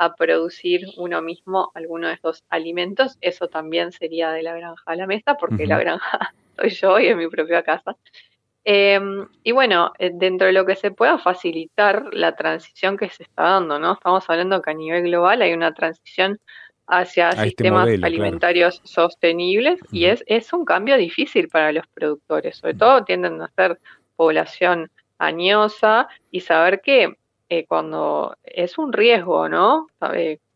a 0.00 0.14
producir 0.14 0.86
uno 0.96 1.20
mismo 1.20 1.70
alguno 1.74 2.08
de 2.08 2.14
estos 2.14 2.42
alimentos. 2.48 3.18
Eso 3.20 3.48
también 3.48 3.92
sería 3.92 4.32
de 4.32 4.42
la 4.42 4.54
granja 4.54 4.82
a 4.86 4.96
la 4.96 5.06
mesa, 5.06 5.34
porque 5.34 5.66
la 5.66 5.78
granja 5.78 6.32
soy 6.56 6.70
yo 6.70 6.98
y 6.98 7.08
en 7.08 7.18
mi 7.18 7.28
propia 7.28 7.62
casa. 7.62 7.94
Em, 8.64 9.28
y 9.44 9.52
bueno, 9.52 9.92
eh, 9.98 10.10
dentro 10.14 10.46
de 10.46 10.54
lo 10.54 10.64
que 10.64 10.74
se 10.74 10.90
pueda 10.90 11.18
facilitar 11.18 12.14
la 12.14 12.34
transición 12.34 12.96
que 12.96 13.10
se 13.10 13.24
está 13.24 13.42
dando, 13.42 13.78
¿no? 13.78 13.92
Estamos 13.92 14.24
hablando 14.30 14.62
que 14.62 14.70
a 14.70 14.74
nivel 14.74 15.02
global 15.02 15.42
hay 15.42 15.52
una 15.52 15.74
transición 15.74 16.40
hacia 16.86 17.28
este 17.28 17.44
sistemas 17.44 17.86
alimentarios 18.02 18.80
sostenibles 18.84 19.80
y 19.92 20.06
es, 20.06 20.24
es 20.26 20.50
un 20.54 20.64
cambio 20.64 20.96
difícil 20.96 21.48
para 21.48 21.72
los 21.72 21.86
productores, 21.88 22.56
sobre 22.56 22.72
todo 22.72 23.04
tienden 23.04 23.42
a 23.42 23.48
ser 23.48 23.78
población 24.16 24.90
añosa 25.18 26.08
y 26.30 26.40
saber 26.40 26.80
que 26.80 27.16
eh, 27.52 27.66
cuando 27.66 28.36
es 28.44 28.78
un 28.78 28.92
riesgo, 28.92 29.48
¿no? 29.48 29.88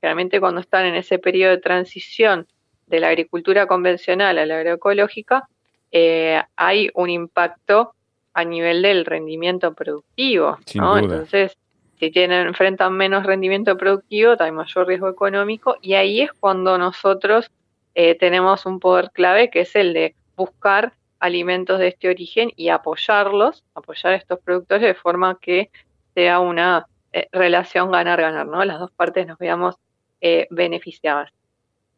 Realmente 0.00 0.38
cuando 0.38 0.61
están 0.61 0.87
en 0.87 0.94
ese 0.94 1.18
periodo 1.18 1.50
de 1.50 1.59
transición 1.59 2.46
de 2.87 3.00
la 3.00 3.09
agricultura 3.09 3.66
convencional 3.66 4.38
a 4.38 4.46
la 4.46 4.59
agroecológica, 4.59 5.48
eh, 5.90 6.40
hay 6.54 6.90
un 6.94 7.11
impacto 7.11 7.94
a 8.33 8.44
nivel 8.44 8.83
del 8.83 9.04
rendimiento 9.07 9.74
productivo, 9.74 10.59
¿no? 10.76 10.96
Entonces, 10.96 11.59
si 11.98 12.12
tienen, 12.12 12.46
enfrentan 12.46 12.92
menos 12.92 13.26
rendimiento 13.26 13.76
productivo, 13.76 14.37
hay 14.38 14.52
mayor 14.52 14.87
riesgo 14.87 15.09
económico, 15.09 15.76
y 15.83 15.94
ahí 15.94 16.20
es 16.20 16.33
cuando 16.33 16.78
nosotros 16.78 17.50
eh, 17.96 18.14
tenemos 18.14 18.66
un 18.66 18.78
poder 18.78 19.11
clave 19.12 19.50
que 19.50 19.62
es 19.62 19.74
el 19.74 19.94
de 19.94 20.14
buscar 20.37 20.92
alimentos 21.18 21.80
de 21.80 21.88
este 21.88 22.09
origen 22.09 22.52
y 22.54 22.68
apoyarlos, 22.68 23.64
apoyar 23.74 24.12
a 24.12 24.16
estos 24.16 24.38
productores 24.38 24.87
de 24.87 24.94
forma 24.94 25.38
que 25.40 25.70
sea 26.14 26.40
una 26.40 26.87
eh, 27.12 27.29
relación 27.33 27.90
ganar-ganar, 27.90 28.46
¿no? 28.46 28.64
Las 28.64 28.79
dos 28.79 28.90
partes 28.90 29.27
nos 29.27 29.38
veamos 29.38 29.77
eh, 30.20 30.46
beneficiadas. 30.50 31.31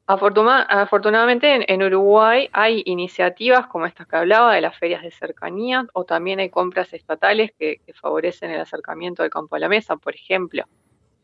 afortunadamente 0.07 1.73
en, 1.73 1.83
Uruguay 1.83 2.49
hay 2.53 2.83
iniciativas 2.87 3.67
como 3.67 3.87
estas 3.87 4.07
que 4.07 4.17
hablaba 4.17 4.55
de 4.55 4.61
las 4.61 4.79
ferias 4.79 5.03
de 5.03 5.11
cercanía 5.11 5.87
o 5.95 6.05
también 6.05 6.39
hay 6.41 6.51
compras 6.51 6.93
estatales 6.93 7.53
que, 7.59 7.81
favorecen 7.95 8.51
el 8.51 8.61
acercamiento 8.61 9.23
del 9.23 9.31
campo 9.31 9.57
a 9.57 9.59
la 9.59 9.69
mesa, 9.69 9.97
por 9.97 10.15
ejemplo, 10.15 10.65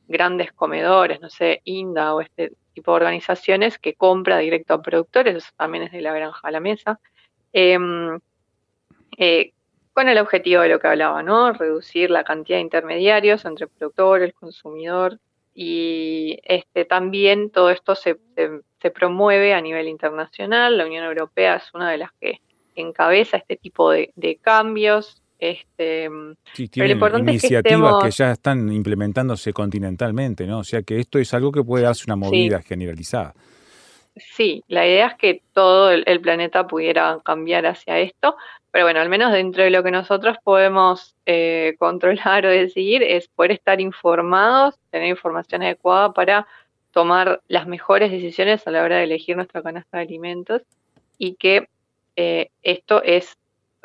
grandes 0.08 0.52
comedores, 0.52 1.20
no 1.20 1.28
sé, 1.28 1.60
INDA 1.64 2.14
o 2.14 2.20
este 2.20 2.52
tipo 2.74 2.92
de 2.92 2.96
organizaciones 2.96 3.78
que 3.78 3.94
compra 3.94 4.38
directo 4.38 4.74
a 4.74 4.82
productores, 4.82 5.36
eso 5.36 5.50
también 5.56 5.84
es 5.84 5.92
de 5.92 6.00
la 6.00 6.12
granja 6.12 6.48
a 6.48 6.50
la 6.50 6.60
mesa. 6.60 7.00
Em, 7.52 8.18
eh, 9.18 9.52
con 9.92 10.08
el 10.08 10.18
objetivo 10.18 10.62
de 10.62 10.68
lo 10.68 10.78
que 10.78 10.88
hablaba, 10.88 11.22
¿no? 11.22 11.52
Reducir 11.52 12.10
la 12.10 12.24
cantidad 12.24 12.58
de 12.58 12.62
intermediarios 12.62 13.44
entre 13.44 13.64
el 13.64 13.70
productor, 13.70 14.22
el 14.22 14.34
consumidor 14.34 15.18
y 15.54 16.38
este, 16.44 16.84
también 16.84 17.50
todo 17.50 17.70
esto 17.70 17.94
se, 17.94 18.18
se, 18.80 18.90
promueve 18.90 19.52
a 19.52 19.60
nivel 19.60 19.88
internacional. 19.88 20.78
La 20.78 20.86
Unión 20.86 21.04
Europea 21.04 21.56
es 21.56 21.64
una 21.74 21.90
de 21.90 21.98
las 21.98 22.10
que 22.20 22.40
encabeza 22.74 23.36
este 23.36 23.56
tipo 23.56 23.90
de, 23.90 24.38
cambios. 24.40 25.22
Este, 25.38 26.08
sí, 26.54 26.68
tienen 26.68 26.98
iniciativas 27.18 28.04
que, 28.04 28.10
ya 28.12 28.32
están 28.32 28.72
implementándose 28.72 29.52
continentalmente, 29.52 30.46
¿no? 30.46 30.60
O 30.60 30.64
sea 30.64 30.82
que 30.82 31.00
esto 31.00 31.18
es 31.18 31.34
algo 31.34 31.52
que 31.52 31.62
puede 31.62 31.84
darse 31.84 32.04
una 32.06 32.16
movida 32.16 32.62
generalizada. 32.62 33.34
Sí, 34.16 34.62
la 34.68 34.86
idea 34.86 35.06
es 35.08 35.14
que 35.14 35.42
todo 35.54 35.90
el, 35.90 36.20
planeta 36.20 36.66
pudiera 36.66 37.20
cambiar 37.24 37.64
hacia 37.64 37.98
esto, 37.98 38.36
pero 38.70 38.84
bueno, 38.84 39.00
al 39.00 39.08
menos 39.08 39.32
dentro 39.32 39.62
de 39.62 39.70
lo 39.70 39.82
que 39.82 39.90
nosotros 39.90 40.36
podemos 40.44 41.14
eh, 41.24 41.76
controlar 41.78 42.44
o 42.44 42.50
decidir 42.50 43.02
es 43.02 43.28
poder 43.28 43.52
estar 43.52 43.80
informados, 43.80 44.78
tener 44.90 45.08
información 45.08 45.62
adecuada 45.62 46.12
para 46.12 46.46
tomar 46.90 47.40
las 47.48 47.66
mejores 47.66 48.10
decisiones 48.10 48.66
a 48.66 48.70
la 48.70 48.82
hora 48.82 48.98
de 48.98 49.04
elegir 49.04 49.34
nuestra 49.36 49.62
canasta 49.62 49.96
de 49.96 50.02
alimentos 50.04 50.62
y 51.16 51.36
que 51.36 51.68
eh, 52.16 52.50
esto 52.62 53.02
es 53.02 53.38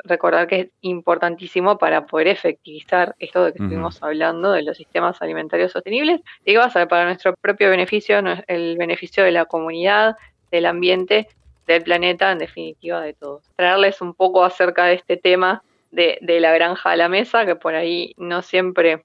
recordar 0.04 0.46
que 0.46 0.60
es 0.60 0.68
importantísimo 0.80 1.78
para 1.78 2.06
poder 2.06 2.28
efectivizar 2.28 3.14
esto 3.18 3.44
de 3.44 3.52
que 3.52 3.62
estuvimos 3.62 4.02
hablando 4.02 4.52
de 4.52 4.62
los 4.62 4.76
sistemas 4.76 5.20
alimentarios 5.20 5.72
sostenibles 5.72 6.20
y 6.44 6.52
que 6.52 6.58
va 6.58 6.64
a 6.64 6.70
ser 6.70 6.88
para 6.88 7.04
nuestro 7.04 7.34
propio 7.34 7.70
beneficio, 7.70 8.18
el 8.46 8.76
beneficio 8.78 9.24
de 9.24 9.32
la 9.32 9.46
comunidad, 9.46 10.16
del 10.50 10.66
ambiente, 10.66 11.28
del 11.66 11.82
planeta, 11.82 12.32
en 12.32 12.38
definitiva 12.38 13.00
de 13.00 13.12
todos. 13.12 13.44
Traerles 13.56 14.00
un 14.00 14.14
poco 14.14 14.44
acerca 14.44 14.84
de 14.84 14.94
este 14.94 15.16
tema 15.16 15.62
de, 15.90 16.18
la 16.40 16.52
granja 16.52 16.90
a 16.90 16.96
la 16.96 17.08
mesa, 17.08 17.44
que 17.46 17.56
por 17.56 17.74
ahí 17.74 18.14
no 18.16 18.42
siempre 18.42 19.04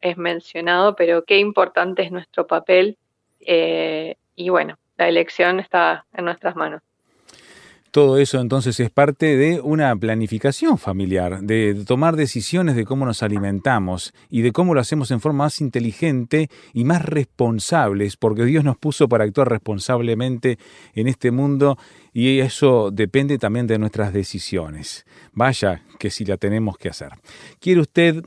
es 0.00 0.16
mencionado, 0.16 0.96
pero 0.96 1.24
qué 1.24 1.38
importante 1.38 2.02
es 2.02 2.12
nuestro 2.12 2.46
papel 2.46 2.98
eh, 3.40 4.16
y 4.36 4.48
bueno, 4.48 4.78
la 4.96 5.08
elección 5.08 5.60
está 5.60 6.06
en 6.12 6.24
nuestras 6.26 6.56
manos. 6.56 6.82
Todo 7.94 8.18
eso 8.18 8.40
entonces 8.40 8.80
es 8.80 8.90
parte 8.90 9.36
de 9.36 9.60
una 9.60 9.94
planificación 9.94 10.78
familiar, 10.78 11.42
de 11.42 11.84
tomar 11.86 12.16
decisiones 12.16 12.74
de 12.74 12.84
cómo 12.84 13.06
nos 13.06 13.22
alimentamos 13.22 14.12
y 14.28 14.42
de 14.42 14.50
cómo 14.50 14.74
lo 14.74 14.80
hacemos 14.80 15.12
en 15.12 15.20
forma 15.20 15.44
más 15.44 15.60
inteligente 15.60 16.50
y 16.72 16.82
más 16.82 17.04
responsables, 17.04 18.16
porque 18.16 18.46
Dios 18.46 18.64
nos 18.64 18.76
puso 18.76 19.08
para 19.08 19.22
actuar 19.22 19.48
responsablemente 19.48 20.58
en 20.96 21.06
este 21.06 21.30
mundo 21.30 21.78
y 22.12 22.40
eso 22.40 22.90
depende 22.90 23.38
también 23.38 23.68
de 23.68 23.78
nuestras 23.78 24.12
decisiones. 24.12 25.06
Vaya 25.32 25.82
que 26.00 26.10
si 26.10 26.24
la 26.24 26.36
tenemos 26.36 26.76
que 26.76 26.88
hacer. 26.88 27.10
¿Quiere 27.60 27.80
usted 27.80 28.24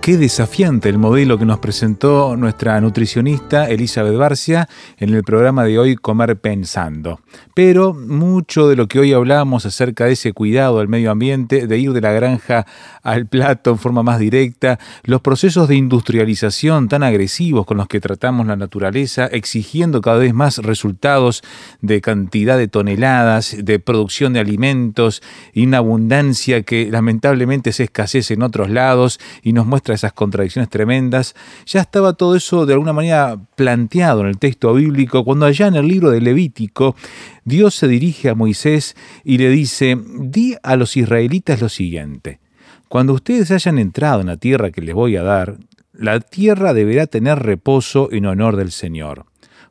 Qué 0.00 0.16
desafiante 0.16 0.88
el 0.88 0.96
modelo 0.96 1.38
que 1.38 1.44
nos 1.44 1.58
presentó 1.58 2.34
nuestra 2.34 2.80
nutricionista 2.80 3.68
Elizabeth 3.68 4.16
Barcia 4.16 4.66
en 4.96 5.12
el 5.12 5.22
programa 5.22 5.62
de 5.64 5.78
hoy 5.78 5.94
Comer 5.94 6.40
Pensando. 6.40 7.20
Pero 7.54 7.92
mucho 7.92 8.66
de 8.66 8.76
lo 8.76 8.88
que 8.88 8.98
hoy 8.98 9.12
hablamos 9.12 9.66
acerca 9.66 10.06
de 10.06 10.12
ese 10.12 10.32
cuidado 10.32 10.78
del 10.78 10.88
medio 10.88 11.10
ambiente, 11.10 11.66
de 11.66 11.78
ir 11.78 11.92
de 11.92 12.00
la 12.00 12.12
granja 12.12 12.66
al 13.02 13.26
plato 13.26 13.72
en 13.72 13.78
forma 13.78 14.02
más 14.02 14.18
directa, 14.18 14.78
los 15.04 15.20
procesos 15.20 15.68
de 15.68 15.76
industrialización 15.76 16.88
tan 16.88 17.02
agresivos 17.02 17.66
con 17.66 17.76
los 17.76 17.86
que 17.86 18.00
tratamos 18.00 18.46
la 18.46 18.56
naturaleza, 18.56 19.26
exigiendo 19.26 20.00
cada 20.00 20.16
vez 20.16 20.32
más 20.32 20.58
resultados 20.58 21.42
de 21.82 22.00
cantidad 22.00 22.56
de 22.56 22.68
toneladas, 22.68 23.54
de 23.58 23.78
producción 23.78 24.32
de 24.32 24.40
alimentos 24.40 25.22
y 25.52 25.66
una 25.66 25.76
abundancia 25.78 26.62
que 26.62 26.90
lamentablemente 26.90 27.72
se 27.72 27.84
escasez 27.84 28.30
en 28.30 28.42
otros 28.42 28.70
lados 28.70 29.20
y 29.42 29.52
nos 29.52 29.66
muestra 29.66 29.89
esas 29.94 30.12
contradicciones 30.12 30.68
tremendas, 30.68 31.34
ya 31.66 31.80
estaba 31.80 32.12
todo 32.12 32.36
eso 32.36 32.66
de 32.66 32.74
alguna 32.74 32.92
manera 32.92 33.38
planteado 33.56 34.20
en 34.20 34.28
el 34.28 34.38
texto 34.38 34.74
bíblico 34.74 35.24
cuando 35.24 35.46
allá 35.46 35.66
en 35.66 35.76
el 35.76 35.88
libro 35.88 36.10
de 36.10 36.20
Levítico 36.20 36.96
Dios 37.44 37.74
se 37.74 37.88
dirige 37.88 38.28
a 38.28 38.34
Moisés 38.34 38.96
y 39.24 39.38
le 39.38 39.50
dice, 39.50 39.98
di 40.18 40.56
a 40.62 40.76
los 40.76 40.96
israelitas 40.96 41.60
lo 41.60 41.68
siguiente, 41.68 42.40
cuando 42.88 43.12
ustedes 43.12 43.50
hayan 43.50 43.78
entrado 43.78 44.20
en 44.20 44.26
la 44.26 44.36
tierra 44.36 44.70
que 44.70 44.82
les 44.82 44.94
voy 44.94 45.16
a 45.16 45.22
dar, 45.22 45.58
la 45.92 46.20
tierra 46.20 46.72
deberá 46.72 47.06
tener 47.06 47.38
reposo 47.38 48.08
en 48.10 48.26
honor 48.26 48.56
del 48.56 48.72
Señor. 48.72 49.26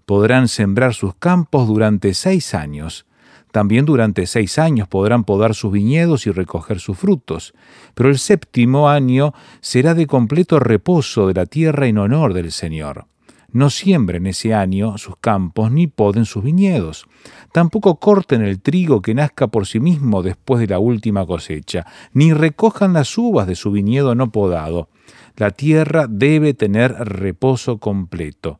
Podrán 0.06 0.48
sembrar 0.48 0.94
sus 0.94 1.16
campos 1.16 1.68
durante 1.68 2.14
seis 2.14 2.54
años, 2.54 3.06
también 3.52 3.86
durante 3.86 4.28
seis 4.28 4.60
años 4.60 4.88
podrán 4.88 5.24
podar 5.24 5.56
sus 5.56 5.72
viñedos 5.72 6.28
y 6.28 6.32
recoger 6.32 6.80
sus 6.80 6.98
frutos, 6.98 7.54
pero 7.96 8.10
el 8.10 8.20
séptimo 8.20 8.90
año 8.90 9.34
será 9.62 9.94
de 9.94 10.08
completo 10.08 10.60
reposo 10.60 11.28
de 11.28 11.34
la 11.34 11.46
tierra 11.46 11.88
en 11.88 11.98
honor 11.98 12.34
del 12.34 12.52
Señor. 12.52 13.06
No 13.52 13.72
siembren 13.72 14.28
ese 14.28 14.54
año 14.54 15.00
sus 15.00 15.16
campos 15.18 15.72
ni 15.72 15.88
poden 15.88 16.26
sus 16.26 16.44
viñedos. 16.44 17.08
Tampoco 17.52 18.00
corten 18.00 18.44
el 18.44 18.62
trigo 18.62 19.02
que 19.02 19.16
nazca 19.16 19.48
por 19.48 19.66
sí 19.66 19.80
mismo 19.80 20.22
después 20.22 20.62
de 20.62 20.68
la 20.68 20.78
última 20.78 21.26
cosecha, 21.26 21.88
ni 22.14 22.32
recojan 22.32 22.94
las 22.94 23.18
uvas 23.18 23.48
de 23.48 23.56
su 23.56 23.72
viñedo 23.72 24.14
no 24.14 24.32
podado. 24.32 24.90
La 25.36 25.50
tierra 25.50 26.06
debe 26.08 26.54
tener 26.54 26.94
reposo 26.94 27.80
completo. 27.80 28.60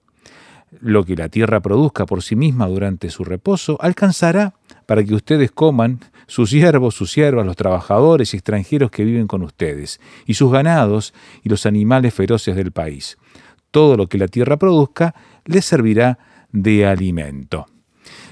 Lo 0.80 1.04
que 1.04 1.16
la 1.16 1.30
tierra 1.30 1.62
produzca 1.62 2.06
por 2.06 2.24
sí 2.24 2.36
misma 2.36 2.68
durante 2.68 3.10
su 3.10 3.24
reposo 3.24 3.78
alcanzará 3.82 4.56
para 4.90 5.04
que 5.04 5.14
ustedes 5.14 5.52
coman, 5.52 6.00
sus 6.26 6.50
siervos, 6.50 6.96
sus 6.96 7.12
siervas, 7.12 7.46
los 7.46 7.56
trabajadores 7.56 8.34
y 8.34 8.38
extranjeros 8.38 8.90
que 8.90 9.04
viven 9.04 9.28
con 9.28 9.44
ustedes, 9.44 10.02
y 10.26 10.34
sus 10.34 10.52
ganados 10.52 11.14
y 11.44 11.50
los 11.50 11.68
animales 11.68 12.12
feroces 12.12 12.56
del 12.56 12.72
país. 12.72 13.20
Todo 13.70 13.96
lo 13.96 14.08
que 14.08 14.18
la 14.18 14.28
tierra 14.28 14.58
produzca 14.58 15.14
les 15.46 15.64
servirá 15.64 16.18
de 16.52 16.88
alimento. 16.88 17.68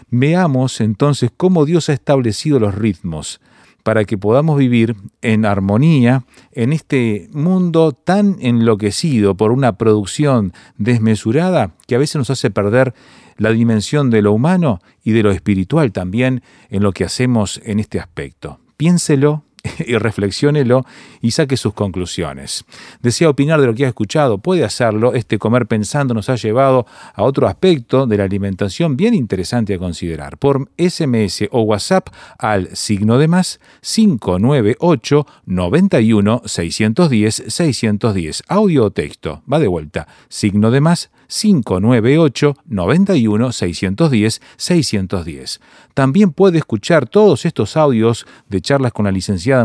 Veamos 0.09 0.81
entonces 0.81 1.29
cómo 1.37 1.63
Dios 1.63 1.89
ha 1.89 1.93
establecido 1.93 2.59
los 2.59 2.73
ritmos 2.73 3.39
para 3.87 4.03
que 4.03 4.17
podamos 4.17 4.57
vivir 4.57 4.97
en 5.21 5.45
armonía 5.45 6.25
en 6.51 6.73
este 6.73 7.29
mundo 7.31 7.93
tan 7.93 8.35
enloquecido 8.41 9.37
por 9.37 9.53
una 9.53 9.77
producción 9.77 10.51
desmesurada 10.77 11.71
que 11.87 11.95
a 11.95 11.97
veces 11.97 12.17
nos 12.17 12.29
hace 12.29 12.51
perder 12.51 12.93
la 13.37 13.51
dimensión 13.51 14.09
de 14.09 14.21
lo 14.21 14.33
humano 14.33 14.81
y 15.05 15.13
de 15.13 15.23
lo 15.23 15.31
espiritual 15.31 15.93
también 15.93 16.43
en 16.69 16.83
lo 16.83 16.91
que 16.91 17.05
hacemos 17.05 17.61
en 17.63 17.79
este 17.79 17.97
aspecto. 17.97 18.59
Piénselo 18.75 19.45
y 19.85 19.97
reflexiónelo 19.97 20.85
y 21.21 21.31
saque 21.31 21.57
sus 21.57 21.73
conclusiones. 21.73 22.65
Desea 23.01 23.29
opinar 23.29 23.59
de 23.61 23.67
lo 23.67 23.73
que 23.73 23.85
ha 23.85 23.89
escuchado, 23.89 24.37
puede 24.37 24.63
hacerlo. 24.63 25.13
Este 25.13 25.37
comer 25.37 25.65
pensando 25.65 26.13
nos 26.13 26.29
ha 26.29 26.35
llevado 26.35 26.85
a 27.13 27.23
otro 27.23 27.47
aspecto 27.47 28.07
de 28.07 28.17
la 28.17 28.23
alimentación 28.23 28.97
bien 28.97 29.13
interesante 29.13 29.73
a 29.73 29.79
considerar. 29.79 30.37
Por 30.37 30.69
SMS 30.77 31.47
o 31.51 31.61
WhatsApp 31.61 32.09
al 32.37 32.75
signo 32.75 33.17
de 33.17 33.27
más 33.27 33.59
598 33.81 35.25
91 35.45 36.41
610 36.45 37.43
610. 37.47 38.43
Audio 38.47 38.85
o 38.85 38.91
texto. 38.91 39.41
Va 39.51 39.59
de 39.59 39.67
vuelta. 39.67 40.07
Signo 40.29 40.71
de 40.71 40.81
más 40.81 41.09
598 41.27 42.55
91 42.65 43.51
610 43.51 44.41
610. 44.57 45.59
También 45.93 46.31
puede 46.31 46.59
escuchar 46.59 47.07
todos 47.07 47.45
estos 47.45 47.75
audios 47.75 48.25
de 48.49 48.61
charlas 48.61 48.93
con 48.93 49.05
la 49.05 49.11